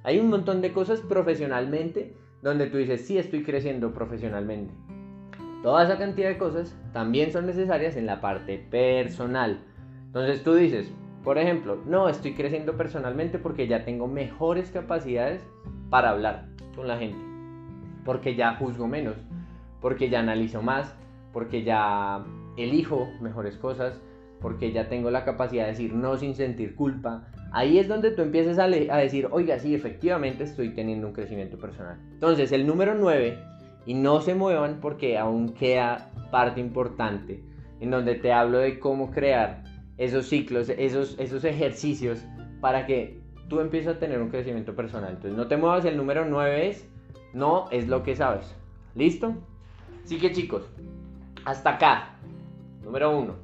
Hay 0.04 0.20
un 0.20 0.30
montón 0.30 0.62
de 0.62 0.72
cosas 0.72 1.02
profesionalmente 1.02 2.16
donde 2.42 2.68
tú 2.68 2.78
dices, 2.78 3.06
sí, 3.06 3.18
estoy 3.18 3.44
creciendo 3.44 3.94
profesionalmente. 3.94 4.74
Toda 5.64 5.84
esa 5.84 5.98
cantidad 5.98 6.30
de 6.30 6.38
cosas 6.38 6.74
también 6.94 7.34
son 7.34 7.46
necesarias 7.46 7.98
en 7.98 8.06
la 8.06 8.22
parte 8.22 8.66
personal. 8.72 9.60
Entonces 10.06 10.42
tú 10.42 10.56
dices, 10.56 10.90
por 11.24 11.38
ejemplo, 11.38 11.78
no, 11.86 12.08
estoy 12.08 12.34
creciendo 12.34 12.78
personalmente 12.78 13.40
porque 13.40 13.68
ya 13.68 13.84
tengo 13.84 14.08
mejores 14.08 14.72
capacidades 14.72 15.46
para 15.90 16.12
hablar 16.12 16.48
con 16.76 16.88
la 16.88 16.98
gente, 16.98 17.20
porque 18.06 18.36
ya 18.36 18.56
juzgo 18.56 18.88
menos 18.88 19.16
porque 19.82 20.10
ya 20.10 20.20
analizo 20.20 20.62
más, 20.62 20.94
porque 21.34 21.64
ya 21.64 22.24
elijo 22.58 23.10
mejores 23.22 23.56
cosas, 23.58 24.00
porque 24.42 24.72
ya 24.72 24.90
tengo 24.90 25.12
la 25.12 25.26
capacidad 25.26 25.66
de 25.66 25.72
decir 25.72 25.94
no 25.94 26.18
sin 26.18 26.36
sentir 26.36 26.76
culpa. 26.76 27.28
Ahí 27.52 27.80
es 27.80 27.88
donde 27.88 28.12
tú 28.12 28.22
empiezas 28.22 28.60
a, 28.60 28.68
decir, 28.68 29.28
oiga, 29.32 29.60
sí, 29.60 29.74
efectivamente 29.74 30.44
estoy 30.44 30.70
teniendo 30.70 31.08
un 31.08 31.14
crecimiento 31.14 31.58
personal. 31.58 31.98
Entonces, 32.14 32.52
el 32.52 32.68
número 32.68 32.96
9, 32.96 33.38
y 33.86 33.94
no 33.96 34.22
se 34.22 34.36
muevan 34.36 34.80
porque 34.82 35.18
aún 35.18 35.54
queda 35.54 36.12
parte 36.32 36.60
importante, 36.60 37.44
en 37.80 37.90
donde 37.90 38.16
te 38.16 38.32
hablo 38.32 38.60
de 38.60 38.80
cómo 38.80 39.12
crear 39.12 39.64
esos 39.98 40.28
ciclos, 40.28 40.70
esos, 40.70 41.18
esos 41.18 41.44
ejercicios 41.44 42.24
para 42.62 42.86
que 42.86 43.20
tú 43.50 43.60
empieces 43.62 43.96
a 43.96 44.00
tener 44.00 44.22
un 44.22 44.30
crecimiento 44.30 44.76
personal. 44.76 45.14
Entonces, 45.14 45.36
no 45.36 45.48
te 45.48 45.58
muevas, 45.58 45.86
el 45.86 45.98
número 45.98 46.26
9 46.26 46.70
es, 46.70 46.88
no 47.34 47.70
es 47.72 47.88
lo 47.88 48.04
que 48.04 48.16
sabes. 48.16 48.56
¿Listo? 48.96 49.34
Así 50.04 50.18
que 50.18 50.32
chicos, 50.32 50.68
hasta 51.46 51.72
acá. 51.72 52.16
Número 52.84 53.18
uno. 53.18 53.36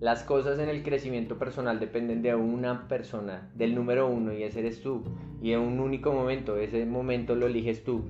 Las 0.00 0.22
cosas 0.22 0.60
en 0.60 0.68
el 0.68 0.84
crecimiento 0.84 1.38
personal 1.38 1.80
dependen 1.80 2.22
de 2.22 2.36
una 2.36 2.86
persona, 2.86 3.50
del 3.56 3.74
número 3.74 4.06
uno, 4.06 4.32
y 4.32 4.44
ese 4.44 4.60
eres 4.60 4.80
tú. 4.80 5.02
Y 5.42 5.52
en 5.52 5.60
un 5.60 5.80
único 5.80 6.12
momento, 6.12 6.56
ese 6.56 6.86
momento 6.86 7.34
lo 7.34 7.46
eliges 7.46 7.82
tú. 7.82 8.04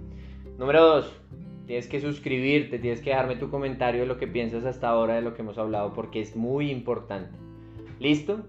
Número 0.59 0.85
dos, 0.85 1.19
tienes 1.67 1.87
que 1.87 2.01
suscribirte, 2.01 2.79
tienes 2.79 3.01
que 3.01 3.11
dejarme 3.11 3.37
tu 3.37 3.51
comentario 3.51 4.03
de 4.03 4.07
lo 4.07 4.19
que 4.19 4.27
piensas 4.27 4.67
hasta 4.67 4.89
ahora 4.89 5.15
de 5.15 5.23
lo 5.23 5.35
que 5.35 5.41
hemos 5.41 5.57
hablado, 5.57 5.95
porque 5.95 6.21
es 6.21 6.37
muy 6.37 6.71
importante. 6.71 7.31
¿Listo? 8.01 8.41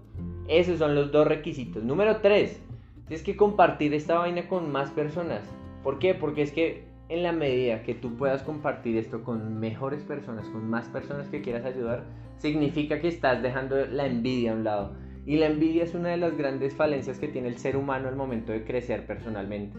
Esos 0.46 0.78
son 0.78 0.94
los 0.94 1.10
dos 1.10 1.26
requisitos. 1.26 1.82
Número 1.82 2.18
tres, 2.18 2.60
tienes 3.08 3.24
que 3.24 3.36
compartir 3.36 3.94
esta 3.94 4.18
vaina 4.18 4.48
con 4.48 4.70
más 4.70 4.90
personas. 4.90 5.42
¿Por 5.82 5.98
qué? 5.98 6.14
Porque 6.14 6.42
es 6.42 6.52
que 6.52 6.84
en 7.08 7.22
la 7.22 7.32
medida 7.32 7.82
que 7.82 7.94
tú 7.94 8.16
puedas 8.16 8.42
compartir 8.42 8.96
esto 8.96 9.24
con 9.24 9.58
mejores 9.58 10.02
personas, 10.04 10.48
con 10.48 10.68
más 10.68 10.88
personas 10.88 11.28
que 11.28 11.42
quieras 11.42 11.64
ayudar, 11.64 12.04
significa 12.38 13.00
que 13.00 13.08
estás 13.08 13.42
dejando 13.42 13.84
la 13.86 14.06
envidia 14.06 14.52
a 14.52 14.54
un 14.54 14.64
lado. 14.64 14.92
Y 15.26 15.36
la 15.36 15.46
envidia 15.46 15.84
es 15.84 15.94
una 15.94 16.10
de 16.10 16.16
las 16.16 16.36
grandes 16.36 16.74
falencias 16.74 17.18
que 17.18 17.28
tiene 17.28 17.48
el 17.48 17.58
ser 17.58 17.76
humano 17.76 18.08
al 18.08 18.16
momento 18.16 18.52
de 18.52 18.64
crecer 18.64 19.06
personalmente. 19.06 19.76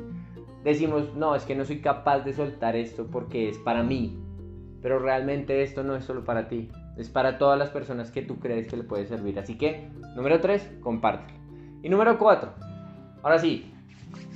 Decimos, 0.63 1.15
no, 1.15 1.35
es 1.35 1.45
que 1.45 1.55
no 1.55 1.65
soy 1.65 1.79
capaz 1.79 2.19
de 2.19 2.33
soltar 2.33 2.75
esto 2.75 3.07
porque 3.07 3.49
es 3.49 3.57
para 3.57 3.81
mí. 3.81 4.19
Pero 4.81 4.99
realmente 4.99 5.63
esto 5.63 5.83
no 5.83 5.95
es 5.95 6.03
solo 6.03 6.23
para 6.23 6.47
ti. 6.47 6.69
Es 6.97 7.09
para 7.09 7.37
todas 7.37 7.57
las 7.57 7.69
personas 7.69 8.11
que 8.11 8.21
tú 8.21 8.39
crees 8.39 8.67
que 8.67 8.77
le 8.77 8.83
puede 8.83 9.05
servir. 9.05 9.39
Así 9.39 9.57
que, 9.57 9.87
número 10.15 10.41
3, 10.41 10.79
compártelo. 10.81 11.39
Y 11.81 11.89
número 11.89 12.17
4, 12.19 12.53
ahora 13.23 13.39
sí, 13.39 13.73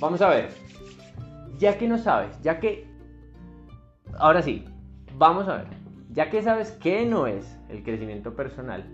vamos 0.00 0.20
a 0.20 0.30
ver 0.30 0.65
ya 1.58 1.78
que 1.78 1.88
no 1.88 1.98
sabes, 1.98 2.40
ya 2.42 2.60
que... 2.60 2.86
Ahora 4.18 4.42
sí, 4.42 4.64
vamos 5.16 5.48
a 5.48 5.56
ver. 5.56 5.66
Ya 6.12 6.30
que 6.30 6.42
sabes 6.42 6.70
qué 6.72 7.04
no 7.04 7.26
es 7.26 7.58
el 7.68 7.82
crecimiento 7.82 8.34
personal, 8.34 8.84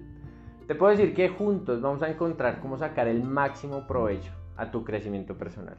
te 0.67 0.75
puedo 0.75 0.91
decir 0.91 1.15
que 1.15 1.29
juntos 1.29 1.81
vamos 1.81 2.03
a 2.03 2.11
encontrar 2.11 2.61
cómo 2.61 2.79
sacar 2.79 3.07
el 3.09 3.23
máximo 3.23 3.87
provecho 3.87 4.33
a 4.57 4.71
tu 4.71 4.85
crecimiento 4.85 5.37
personal. 5.37 5.77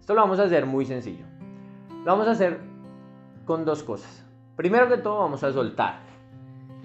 Esto 0.00 0.14
lo 0.14 0.22
vamos 0.22 0.38
a 0.38 0.44
hacer 0.44 0.66
muy 0.66 0.84
sencillo. 0.84 1.24
Lo 2.04 2.12
vamos 2.12 2.26
a 2.26 2.32
hacer 2.32 2.58
con 3.44 3.64
dos 3.64 3.82
cosas. 3.82 4.26
Primero 4.56 4.88
que 4.88 4.96
todo 4.96 5.18
vamos 5.18 5.44
a 5.44 5.52
soltar. 5.52 6.00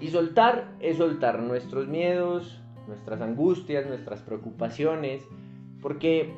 Y 0.00 0.08
soltar 0.08 0.68
es 0.78 0.98
soltar 0.98 1.40
nuestros 1.40 1.88
miedos, 1.88 2.62
nuestras 2.86 3.20
angustias, 3.20 3.86
nuestras 3.86 4.22
preocupaciones, 4.22 5.26
porque 5.82 6.32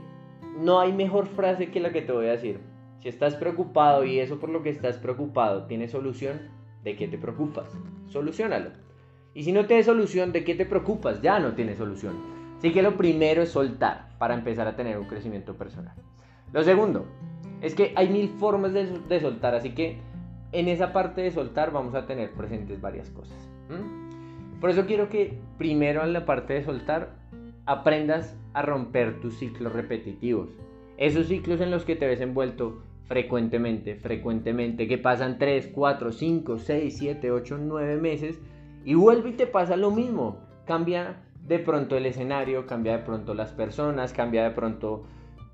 no 0.59 0.81
hay 0.81 0.93
mejor 0.93 1.27
frase 1.27 1.71
que 1.71 1.81
la 1.81 1.93
que 1.93 2.03
te 2.03 2.13
voy 2.13 2.27
a 2.27 2.33
decir. 2.33 2.61
Si 3.03 3.09
estás 3.09 3.35
preocupado 3.35 4.05
y 4.05 4.19
eso 4.19 4.39
por 4.39 4.51
lo 4.51 4.63
que 4.63 4.71
estás 4.71 4.97
preocupado 4.99 5.67
tiene 5.67 5.89
solución, 5.89 6.39
¿de 6.85 6.97
qué 6.97 7.09
te 7.09 7.17
preocupas? 7.19 7.73
Solucionalo. 8.09 8.71
Y 9.33 9.45
si 9.45 9.53
no 9.53 9.67
tiene 9.67 9.83
solución, 9.83 10.33
¿de 10.33 10.45
qué 10.45 10.55
te 10.55 10.67
preocupas? 10.67 11.23
Ya 11.23 11.39
no 11.39 11.55
tiene 11.55 11.77
solución. 11.77 12.15
Así 12.59 12.73
que 12.73 12.83
lo 12.83 12.97
primero 12.97 13.41
es 13.43 13.51
soltar 13.51 14.11
para 14.19 14.35
empezar 14.35 14.67
a 14.67 14.77
tener 14.77 14.99
un 14.99 15.07
crecimiento 15.07 15.55
personal. 15.55 15.95
Lo 16.53 16.63
segundo 16.63 17.07
es 17.63 17.75
que 17.75 17.93
hay 17.97 18.09
mil 18.09 18.29
formas 18.29 18.73
de, 18.75 19.21
soltar, 19.21 19.55
así 19.55 19.71
que 19.71 19.99
en 20.53 20.69
esa 20.69 20.93
parte 20.93 21.23
de 21.23 21.31
soltar 21.31 21.73
vamos 21.73 21.95
a 21.95 22.07
tener 22.07 22.33
presentes 22.33 22.81
varias 22.81 23.09
cosas. 23.11 23.39
Por 24.61 24.69
eso 24.69 24.85
quiero 24.85 25.09
que 25.09 25.39
primero 25.57 26.05
en 26.05 26.13
la 26.13 26.27
parte 26.27 26.53
de 26.53 26.65
soltar 26.65 27.15
aprendas 27.65 28.37
a 28.53 28.61
romper 28.63 29.21
tus 29.21 29.39
ciclos 29.39 29.73
repetitivos. 29.73 30.51
Esos 30.99 31.29
ciclos 31.29 31.63
en 31.63 31.71
los 31.71 31.85
que 31.85 31.97
te 31.97 32.07
ves 32.07 32.21
envuelto 32.21 32.83
frecuentemente, 33.11 33.97
frecuentemente, 33.97 34.87
que 34.87 34.97
pasan 34.97 35.37
3, 35.37 35.73
4, 35.75 36.13
5, 36.13 36.59
6, 36.59 36.97
7, 36.97 37.33
8, 37.33 37.59
9 37.59 37.97
meses 37.97 38.39
y 38.85 38.95
vuelve 38.95 39.31
y 39.31 39.33
te 39.33 39.49
pasa 39.49 39.77
lo 39.77 39.91
mismo. 39.91 40.37
Cambia 40.65 41.17
de 41.45 41.59
pronto 41.59 41.97
el 41.97 42.07
escenario, 42.07 42.69
cambia 42.69 42.99
de 42.99 43.03
pronto 43.03 43.35
las 43.35 43.51
personas, 43.51 44.13
cambia 44.13 44.45
de 44.45 44.53
pronto 44.53 45.03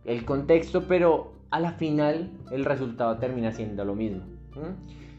el 0.05 0.27
contexto, 0.27 0.87
pero 0.87 1.33
a 1.49 1.59
la 1.59 1.73
final 1.73 2.31
el 2.51 2.67
resultado 2.67 3.17
termina 3.17 3.51
siendo 3.53 3.87
lo 3.87 3.95
mismo. 3.95 4.25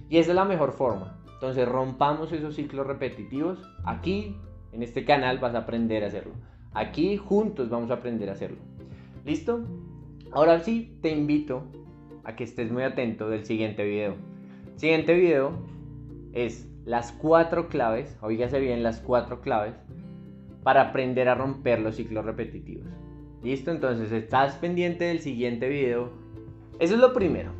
Y 0.08 0.20
esa 0.20 0.30
es 0.30 0.36
la 0.36 0.46
mejor 0.46 0.74
forma. 0.74 1.18
Entonces 1.34 1.68
rompamos 1.68 2.32
esos 2.34 2.54
ciclos 2.54 2.86
repetitivos. 2.86 3.58
Aquí, 3.84 4.38
en 4.74 4.84
este 4.84 5.06
canal, 5.06 5.40
vas 5.40 5.56
a 5.56 5.60
aprender 5.60 6.04
a 6.04 6.08
hacerlo. 6.08 6.34
Aquí 6.76 7.18
juntos 7.18 7.68
vamos 7.68 7.90
a 7.90 7.96
aprender 7.96 8.30
a 8.30 8.34
hacerlo. 8.34 8.60
¿Listo? 9.26 9.66
Ahora 10.32 10.60
sí, 10.60 11.00
te 11.02 11.10
invito 11.10 11.64
a 12.28 12.36
que 12.36 12.44
estés 12.44 12.72
muy 12.72 12.84
atento 12.84 13.30
del 13.30 13.46
siguiente 13.46 13.86
video. 13.86 14.16
siguiente 14.76 15.16
video 15.16 15.54
es 16.34 16.70
las 16.86 17.14
cuatro 17.14 17.70
claves, 17.70 18.18
oígase 18.22 18.60
bien 18.60 18.84
las 18.84 19.00
cuatro 19.00 19.40
claves, 19.40 19.76
para 20.62 20.82
aprender 20.82 21.30
a 21.30 21.36
romper 21.36 21.80
los 21.80 21.96
ciclos 21.96 22.26
repetitivos. 22.26 22.90
¿Listo? 23.42 23.72
Entonces 23.72 24.12
estás 24.12 24.56
pendiente 24.56 25.06
del 25.06 25.22
siguiente 25.22 25.70
video. 25.70 26.12
Eso 26.80 26.96
es 26.96 27.00
lo 27.00 27.14
primero, 27.14 27.52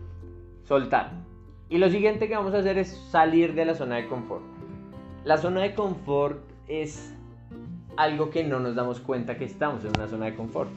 soltar. 0.64 1.14
Y 1.70 1.78
lo 1.78 1.90
siguiente 1.90 2.28
que 2.28 2.36
vamos 2.36 2.54
a 2.54 2.58
hacer 2.58 2.78
es 2.78 2.90
salir 3.10 3.54
de 3.54 3.64
la 3.64 3.74
zona 3.74 3.96
de 3.96 4.08
confort. 4.08 4.44
La 5.24 5.38
zona 5.38 5.62
de 5.62 5.76
confort 5.76 6.42
es 6.68 7.16
algo 7.96 8.30
que 8.32 8.44
no 8.44 8.60
nos 8.60 8.76
damos 8.76 9.00
cuenta 9.00 9.38
que 9.38 9.46
estamos 9.46 9.86
en 9.86 9.92
una 9.98 10.10
zona 10.10 10.26
de 10.26 10.36
confort. 10.36 10.70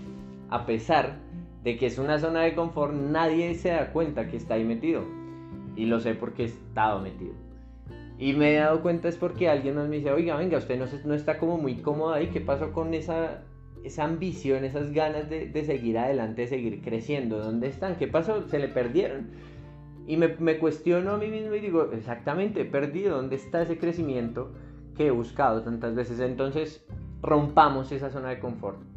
A 0.48 0.64
pesar 0.64 1.18
de 1.62 1.76
que 1.76 1.86
es 1.86 1.98
una 1.98 2.18
zona 2.18 2.42
de 2.42 2.54
confort, 2.54 2.94
nadie 2.94 3.54
se 3.54 3.70
da 3.70 3.92
cuenta 3.92 4.28
que 4.28 4.36
está 4.36 4.54
ahí 4.54 4.64
metido. 4.64 5.04
Y 5.76 5.86
lo 5.86 6.00
sé 6.00 6.14
porque 6.14 6.42
he 6.42 6.46
estado 6.46 7.00
metido. 7.00 7.34
Y 8.18 8.34
me 8.34 8.54
he 8.54 8.58
dado 8.58 8.82
cuenta 8.82 9.08
es 9.08 9.16
porque 9.16 9.48
alguien 9.48 9.74
nos 9.74 9.88
me 9.88 9.96
dice, 9.96 10.12
oiga, 10.12 10.36
venga, 10.36 10.58
usted 10.58 10.78
no, 10.78 10.86
no 11.04 11.14
está 11.14 11.38
como 11.38 11.56
muy 11.56 11.76
cómodo 11.76 12.12
ahí. 12.12 12.28
¿Qué 12.28 12.40
pasó 12.40 12.72
con 12.72 12.92
esa, 12.92 13.44
esa 13.82 14.04
ambición, 14.04 14.64
esas 14.64 14.92
ganas 14.92 15.30
de, 15.30 15.64
seguir 15.64 15.96
adelante, 15.96 16.42
de 16.42 16.48
seguir 16.48 16.82
creciendo? 16.82 17.38
¿Dónde 17.38 17.68
están? 17.68 17.96
¿Qué 17.96 18.08
pasó? 18.08 18.46
¿Se 18.48 18.58
le 18.58 18.68
perdieron? 18.68 19.30
Y 20.06 20.16
me, 20.16 20.28
me 20.38 20.58
cuestiono 20.58 21.12
a 21.12 21.16
mí 21.16 21.28
mismo 21.28 21.54
y 21.54 21.60
digo, 21.60 21.90
exactamente, 21.92 22.64
perdido. 22.64 23.16
¿Dónde 23.16 23.36
está 23.36 23.62
ese 23.62 23.78
crecimiento 23.78 24.52
que 24.96 25.06
he 25.06 25.10
buscado 25.10 25.62
tantas 25.62 25.94
veces? 25.94 26.20
Entonces, 26.20 26.84
rompamos 27.22 27.90
esa 27.90 28.10
zona 28.10 28.30
de 28.30 28.38
confort. 28.38 28.89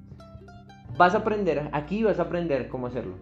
Vas 0.96 1.16
a 1.16 1.20
aprender, 1.20 1.70
aquí 1.72 2.04
vas 2.04 2.20
a 2.20 2.24
aprender 2.24 2.70
cómo 2.70 2.88
hacerlo. 2.88 3.16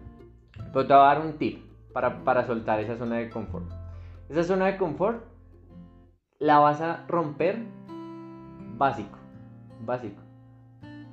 Pero 0.72 0.86
te 0.86 0.92
voy 0.92 1.02
a 1.02 1.06
dar 1.06 1.20
un 1.20 1.38
tip 1.38 1.64
para, 1.92 2.22
para 2.22 2.44
soltar 2.46 2.80
esa 2.80 2.96
zona 2.96 3.16
de 3.16 3.30
confort. 3.30 3.64
Esa 4.28 4.44
zona 4.44 4.66
de 4.66 4.76
confort 4.76 5.24
la 6.38 6.58
vas 6.58 6.82
a 6.82 7.06
romper 7.08 7.64
básico, 8.76 9.18
básico. 9.86 10.20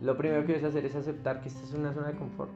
Lo 0.01 0.17
primero 0.17 0.41
que 0.41 0.53
debes 0.53 0.65
hacer 0.65 0.85
es 0.85 0.95
aceptar 0.95 1.41
que 1.41 1.47
esta 1.47 1.63
es 1.63 1.73
una 1.73 1.93
zona 1.93 2.07
de 2.07 2.17
confort. 2.17 2.51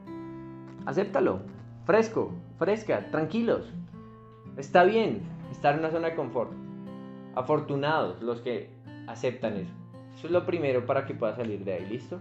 Acéptalo, 0.84 1.40
fresco, 1.86 2.32
fresca, 2.58 3.10
tranquilos. 3.10 3.72
Está 4.58 4.84
bien 4.84 5.22
estar 5.50 5.74
en 5.74 5.80
una 5.80 5.90
zona 5.90 6.08
de 6.08 6.14
confort. 6.14 6.52
Afortunados 7.34 8.22
los 8.22 8.42
que 8.42 8.70
aceptan 9.06 9.56
eso. 9.56 9.72
Eso 10.14 10.26
es 10.26 10.32
lo 10.32 10.44
primero 10.44 10.84
para 10.84 11.06
que 11.06 11.14
puedas 11.14 11.36
salir 11.36 11.64
de 11.64 11.72
ahí, 11.72 11.86
¿listo? 11.86 12.20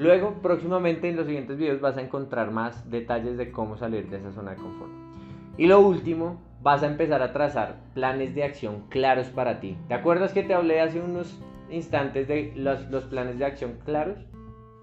Luego, 0.00 0.36
próximamente 0.40 1.10
en 1.10 1.16
los 1.16 1.26
siguientes 1.26 1.58
videos 1.58 1.82
vas 1.82 1.98
a 1.98 2.00
encontrar 2.00 2.50
más 2.52 2.90
detalles 2.90 3.36
de 3.36 3.52
cómo 3.52 3.76
salir 3.76 4.08
de 4.08 4.16
esa 4.16 4.32
zona 4.32 4.52
de 4.52 4.56
confort. 4.56 4.90
Y 5.58 5.66
lo 5.66 5.78
último, 5.80 6.40
vas 6.62 6.82
a 6.82 6.86
empezar 6.86 7.20
a 7.20 7.34
trazar 7.34 7.76
planes 7.92 8.34
de 8.34 8.44
acción 8.44 8.84
claros 8.88 9.26
para 9.26 9.60
ti. 9.60 9.76
¿Te 9.88 9.94
acuerdas 9.94 10.32
que 10.32 10.42
te 10.42 10.54
hablé 10.54 10.80
hace 10.80 11.02
unos 11.02 11.38
instantes 11.70 12.28
de 12.28 12.54
los, 12.56 12.90
los, 12.90 13.04
planes 13.04 13.38
de 13.38 13.44
acción 13.44 13.74
claros? 13.84 14.16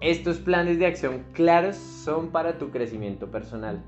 Estos 0.00 0.38
planes 0.38 0.78
de 0.78 0.86
acción 0.86 1.24
claros 1.32 1.74
son 1.74 2.28
para 2.28 2.56
tu 2.56 2.70
crecimiento 2.70 3.26
personal. 3.26 3.82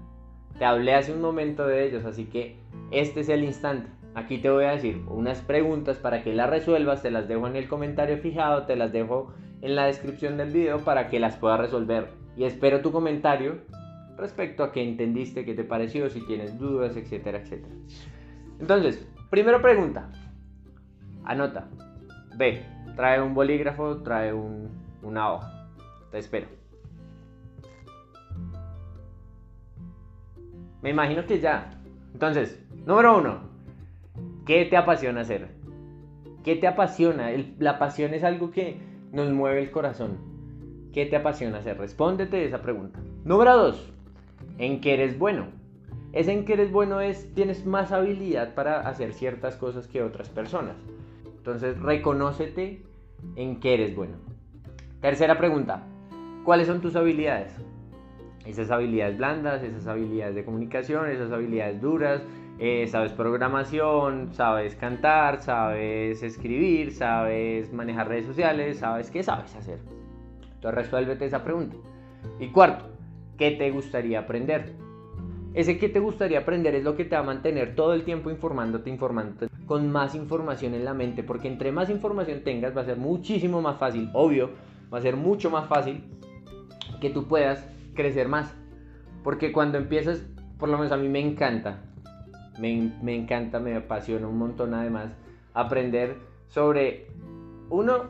Te 0.59 0.65
hablé 0.65 0.95
hace 0.95 1.13
un 1.13 1.21
momento 1.21 1.65
de 1.65 1.87
ellos, 1.87 2.05
así 2.07 2.25
que 2.25 2.57
este 2.91 3.21
es 3.21 3.29
el 3.29 3.45
instante. 3.45 3.89
Aquí 4.17 4.39
te 4.39 4.51
voy 4.51 4.65
a 4.65 4.73
decir 4.73 5.01
unas 5.07 5.43
preguntas 5.43 5.97
para 5.97 6.25
que 6.25 6.35
las 6.35 6.51
resuelvas, 6.51 7.03
te 7.03 7.13
las 7.13 7.29
dejo 7.29 7.47
en 7.47 7.55
el 7.55 7.69
comentario 7.69 8.19
fijado, 8.19 8.67
te 8.67 8.75
las 8.75 8.91
dejo 8.91 9.33
en 9.63 9.77
la 9.77 9.87
descripción 9.87 10.37
del 10.37 10.51
video 10.51 10.79
para 10.79 11.09
que 11.09 11.21
las 11.21 11.37
puedas 11.37 11.61
resolver. 11.61 12.09
Y 12.37 12.45
espero 12.45 12.81
tu 12.81 12.93
comentario 12.93 13.59
respecto 14.17 14.63
a 14.63 14.73
qué 14.73 14.83
entendiste, 14.83 15.45
qué 15.45 15.55
te 15.55 15.65
pareció, 15.65 16.09
si 16.11 16.21
tienes 16.27 16.59
dudas, 16.59 16.97
etcétera, 16.97 17.39
etcétera. 17.39 17.75
Entonces, 18.59 19.07
primera 19.31 19.61
pregunta. 19.61 20.11
Anota. 21.25 21.69
B. 22.37 22.63
Trae 22.97 23.21
un 23.21 23.35
bolígrafo, 23.35 24.03
trae 24.03 24.33
un, 24.33 24.69
una 25.03 25.33
hoja. 25.33 25.69
Te 26.11 26.19
espero. 26.19 26.49
Me 30.83 30.91
imagino 30.91 31.25
que 31.27 31.41
ya. 31.41 31.71
Entonces, 32.13 32.63
número 32.87 33.19
uno. 33.19 33.51
¿Qué 34.47 34.65
te 34.65 34.77
apasiona 34.77 35.21
hacer? 35.21 35.49
¿Qué 36.43 36.57
te 36.57 36.67
apasiona? 36.67 37.31
la 37.59 37.79
pasión 37.79 38.15
es 38.15 38.25
algo 38.25 38.51
que 38.51 38.90
nos 39.13 39.31
mueve 39.31 39.61
el 39.63 39.71
corazón. 39.71 40.19
¿Qué 40.93 41.07
te 41.07 41.17
apasiona 41.17 41.59
hacer? 41.59 41.79
Respóndete 41.79 42.45
esa 42.45 42.63
pregunta. 42.63 42.99
Número 43.25 43.57
dos 43.57 43.93
en 44.59 44.81
qué 44.81 44.95
eres 44.95 45.19
bueno. 45.19 45.47
Ese 46.13 46.33
en 46.33 46.45
qué 46.45 46.55
eres 46.55 46.73
bueno 46.73 47.01
es, 47.01 47.33
tienes 47.35 47.65
más 47.65 47.93
habilidad 47.93 48.55
para 48.55 48.81
hacer 48.81 49.13
ciertas 49.13 49.57
cosas 49.57 49.87
que 49.87 50.03
otras 50.03 50.29
personas. 50.29 50.77
Entonces, 51.25 51.81
reconócete 51.81 52.83
en 53.37 53.61
qué 53.61 53.75
eres 53.75 53.95
bueno. 53.95 54.17
Tercera 55.01 55.39
pregunta, 55.39 55.83
¿cuáles 56.45 56.67
son 56.67 56.81
tus 56.81 56.97
habilidades? 56.97 57.53
Esas 58.45 58.71
habilidades 58.71 59.17
blandas, 59.17 59.63
esas 59.63 59.87
habilidades 59.87 60.35
de 60.35 60.45
comunicación, 60.45 61.09
esas 61.09 61.31
habilidades 61.31 61.81
duras, 61.81 62.23
eh, 62.61 62.87
sabes 62.87 63.13
programación, 63.13 64.33
sabes 64.33 64.77
cantar, 64.77 65.43
sabes 65.43 66.23
escribir, 66.23 66.93
sabes 66.93 67.73
manejar 67.73 68.07
redes 68.09 68.27
sociales, 68.27 68.79
sabes 68.79 69.11
qué 69.11 69.25
sabes 69.25 69.57
hacer. 69.57 69.81
Entonces 70.55 70.75
resuélvete 70.75 71.25
esa 71.25 71.43
pregunta. 71.43 71.77
Y 72.39 72.49
cuarto, 72.49 72.91
¿Qué 73.41 73.53
te 73.53 73.71
gustaría 73.71 74.19
aprender? 74.21 74.75
Ese 75.55 75.79
que 75.79 75.89
te 75.89 75.99
gustaría 75.99 76.41
aprender 76.41 76.75
es 76.75 76.85
lo 76.85 76.95
que 76.95 77.07
te 77.07 77.15
va 77.17 77.23
a 77.23 77.25
mantener 77.25 77.75
todo 77.75 77.95
el 77.95 78.05
tiempo 78.05 78.29
informándote, 78.29 78.91
informándote, 78.91 79.49
con 79.65 79.91
más 79.91 80.15
información 80.15 80.75
en 80.75 80.85
la 80.85 80.93
mente, 80.93 81.23
porque 81.23 81.49
entre 81.49 81.73
más 81.73 81.89
información 81.89 82.45
tengas 82.45 82.77
va 82.77 82.83
a 82.83 82.85
ser 82.85 82.99
muchísimo 82.99 83.63
más 83.63 83.79
fácil, 83.79 84.11
obvio, 84.13 84.51
va 84.93 84.99
a 84.99 85.01
ser 85.01 85.17
mucho 85.17 85.49
más 85.49 85.69
fácil 85.69 86.05
que 87.01 87.09
tú 87.09 87.29
puedas 87.29 87.67
crecer 87.95 88.29
más. 88.29 88.55
Porque 89.25 89.53
cuando 89.53 89.79
empiezas, 89.79 90.23
por 90.59 90.69
lo 90.69 90.77
menos 90.77 90.93
a 90.93 90.99
mí 90.99 91.09
me 91.09 91.21
encanta, 91.21 91.79
me, 92.61 92.93
me 93.03 93.17
encanta, 93.17 93.59
me 93.59 93.75
apasiona 93.75 94.29
un 94.29 94.39
montón 94.39 94.75
además 94.75 95.11
aprender 95.55 96.17
sobre, 96.49 97.09
uno, 97.71 98.05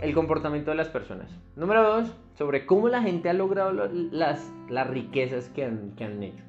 el 0.00 0.14
comportamiento 0.14 0.70
de 0.70 0.76
las 0.76 0.88
personas. 0.88 1.30
Número 1.56 1.82
dos, 1.82 2.16
sobre 2.34 2.64
cómo 2.64 2.88
la 2.88 3.02
gente 3.02 3.28
ha 3.28 3.34
logrado 3.34 3.72
las, 3.72 4.52
las 4.68 4.88
riquezas 4.88 5.48
que 5.50 5.64
han, 5.64 5.94
que 5.96 6.04
han 6.04 6.22
hecho. 6.22 6.44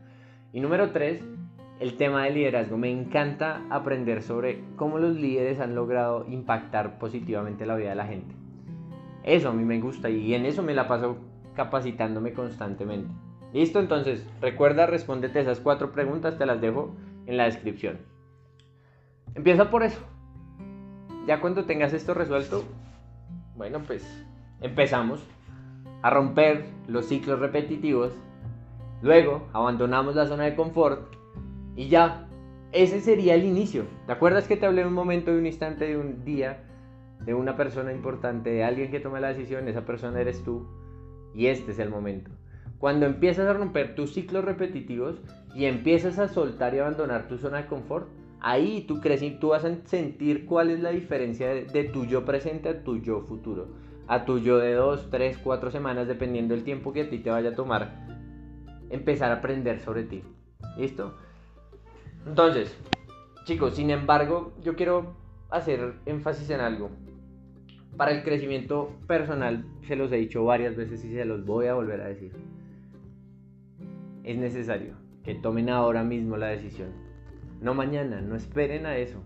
Y 0.54 0.60
número 0.60 0.92
tres, 0.92 1.24
el 1.80 1.98
tema 1.98 2.24
del 2.26 2.36
liderazgo. 2.36 2.78
Me 2.78 2.92
encanta 2.92 3.66
aprender 3.70 4.22
sobre 4.22 4.64
cómo 4.76 5.00
los 5.00 5.16
líderes 5.16 5.60
han 5.60 5.76
logrado 5.76 6.26
impactar 6.30 7.00
positivamente 7.00 7.66
la 7.66 7.76
vida 7.76 7.90
de 7.90 7.96
la 7.96 8.08
gente. 8.08 8.36
Eso 9.24 9.50
a 9.50 9.54
mí 9.54 9.64
me 9.66 9.80
gusta 9.80 10.10
y 10.10 10.34
en 10.34 10.46
eso 10.46 10.64
me 10.64 10.74
la 10.74 10.88
paso 10.88 11.18
capacitándome 11.56 12.34
constantemente. 12.34 13.14
Listo, 13.54 13.80
entonces 13.80 14.26
recuerda, 14.42 14.86
respóndete 14.86 15.40
esas 15.40 15.60
cuatro 15.60 15.92
preguntas, 15.92 16.38
te 16.38 16.46
las 16.46 16.60
dejo 16.60 16.96
en 17.26 17.38
la 17.38 17.46
descripción. 17.46 18.00
Empieza 19.36 19.70
por 19.70 19.84
eso. 19.84 20.00
Ya 21.28 21.40
cuando 21.40 21.66
tengas 21.66 21.94
esto 21.94 22.14
resuelto, 22.14 22.64
bueno, 23.56 23.82
pues 23.86 24.04
empezamos 24.62 25.26
a 26.02 26.10
romper 26.10 26.66
los 26.88 27.06
ciclos 27.06 27.40
repetitivos. 27.40 28.14
Luego 29.02 29.48
abandonamos 29.54 30.16
la 30.16 30.28
zona 30.28 30.44
de 30.44 30.56
confort 30.56 31.16
y 31.76 31.88
ya, 31.88 32.28
ese 32.72 33.00
sería 33.00 33.36
el 33.36 33.46
inicio. 33.46 33.86
¿Te 34.06 34.12
acuerdas 34.12 34.48
que 34.48 34.58
te 34.58 34.66
hablé 34.66 34.86
un 34.86 34.94
momento, 34.94 35.32
de 35.32 35.40
un 35.40 35.46
instante, 35.46 35.86
de 35.86 35.98
un 35.98 36.24
día, 36.24 36.64
de 37.22 37.34
una 37.34 37.56
persona 37.56 37.92
importante, 37.92 38.50
de 38.50 38.64
alguien 38.64 38.92
que 38.92 39.00
toma 39.00 39.20
la 39.20 39.30
decisión? 39.30 39.68
Esa 39.68 39.86
persona 39.86 40.20
eres 40.20 40.44
tú 40.44 40.68
y 41.34 41.48
este 41.48 41.72
es 41.72 41.80
el 41.80 41.90
momento. 41.90 42.32
Cuando 42.84 43.06
empiezas 43.06 43.48
a 43.48 43.54
romper 43.54 43.96
tus 43.96 44.14
ciclos 44.14 44.44
repetitivos 44.44 45.16
y 45.56 45.68
empiezas 45.68 46.20
a 46.20 46.28
soltar 46.28 46.76
y 46.76 46.80
abandonar 46.80 47.30
tu 47.30 47.38
zona 47.38 47.62
de 47.62 47.68
confort, 47.68 48.10
Ahí 48.42 48.82
tú 48.82 49.00
crees 49.00 49.22
y 49.22 49.32
tú 49.32 49.52
vas 49.52 49.64
a 49.64 49.74
sentir 49.86 50.46
cuál 50.46 50.70
es 50.70 50.82
la 50.82 50.90
diferencia 50.90 51.48
de, 51.48 51.64
de 51.64 51.86
tu 51.86 52.06
yo 52.06 52.26
presente 52.26 52.68
a 52.68 52.84
tu 52.84 52.98
yo 52.98 53.22
futuro. 53.22 53.70
A 54.08 54.26
tu 54.26 54.40
yo 54.40 54.58
de 54.58 54.74
dos, 54.74 55.10
tres, 55.10 55.38
cuatro 55.38 55.72
semanas, 55.72 56.10
dependiendo 56.10 56.54
del 56.54 56.66
tiempo 56.66 56.92
que 56.92 57.04
a 57.04 57.10
ti 57.10 57.20
te 57.20 57.30
vaya 57.30 57.52
a 57.52 57.56
tomar 57.56 58.06
empezar 58.90 59.32
a 59.32 59.36
aprender 59.36 59.80
sobre 59.80 60.04
ti. 60.04 60.22
¿Listo? 60.78 61.16
Entonces, 62.28 62.78
chicos, 63.46 63.76
sin 63.76 63.92
embargo, 63.92 64.52
yo 64.62 64.76
quiero 64.76 65.16
hacer 65.50 65.94
énfasis 66.06 66.50
en 66.50 66.60
algo. 66.60 66.90
Para 67.96 68.12
el 68.12 68.24
crecimiento 68.24 68.92
personal, 69.08 69.66
se 69.88 69.96
los 69.96 70.12
he 70.12 70.18
dicho 70.18 70.44
varias 70.44 70.76
veces 70.76 71.02
y 71.06 71.14
se 71.14 71.24
los 71.24 71.46
voy 71.46 71.68
a 71.68 71.76
volver 71.76 72.02
a 72.02 72.10
decir. 72.10 72.34
Es 74.24 74.38
necesario 74.38 74.94
que 75.24 75.36
tomen 75.36 75.70
ahora 75.70 76.04
mismo 76.04 76.38
la 76.38 76.48
decisión. 76.48 76.90
No 77.60 77.74
mañana, 77.74 78.22
no 78.22 78.36
esperen 78.36 78.86
a 78.86 78.96
eso. 78.96 79.22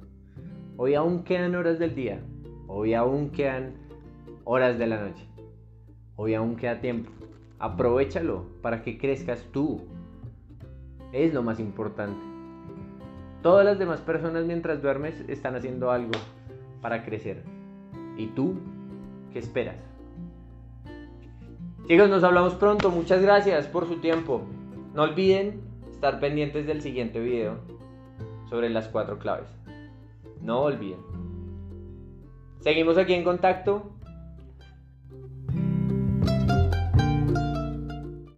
Hoy 0.76 0.96
aún 0.96 1.24
quedan 1.24 1.54
horas 1.54 1.78
del 1.78 1.94
día. 1.94 2.20
Hoy 2.68 2.96
aún 2.96 3.30
quedan 3.30 3.74
horas 4.44 4.80
de 4.80 4.88
la 4.88 5.00
noche. 5.00 5.24
Hoy 6.16 6.34
aún 6.34 6.56
queda 6.56 6.82
tiempo. 6.82 7.12
Aprovechalo 7.60 8.46
para 8.64 8.82
que 8.82 8.98
crezcas 8.98 9.46
tú. 9.52 9.82
Es 11.12 11.32
lo 11.32 11.44
más 11.44 11.60
importante. 11.60 12.20
Todas 13.44 13.66
las 13.66 13.78
demás 13.78 14.02
personas 14.02 14.46
mientras 14.46 14.82
duermes 14.82 15.24
están 15.28 15.56
haciendo 15.56 15.92
algo 15.92 16.14
para 16.82 17.04
crecer. 17.04 17.44
¿Y 18.18 18.28
tú 18.28 18.56
qué 19.32 19.38
esperas? 19.38 19.78
Chicos, 21.88 22.10
nos 22.10 22.24
hablamos 22.24 22.56
pronto. 22.56 22.90
Muchas 22.90 23.22
gracias 23.22 23.68
por 23.68 23.88
su 23.88 23.98
tiempo. 23.98 24.42
No 24.93 25.04
olviden 25.04 25.62
estar 25.91 26.19
pendientes 26.19 26.65
del 26.65 26.82
siguiente 26.82 27.19
video 27.19 27.60
sobre 28.50 28.69
las 28.69 28.88
cuatro 28.88 29.19
claves. 29.19 29.50
No 30.41 30.62
olviden. 30.62 31.00
Seguimos 32.60 32.97
aquí 32.97 33.13
en 33.13 33.23
contacto 33.23 33.97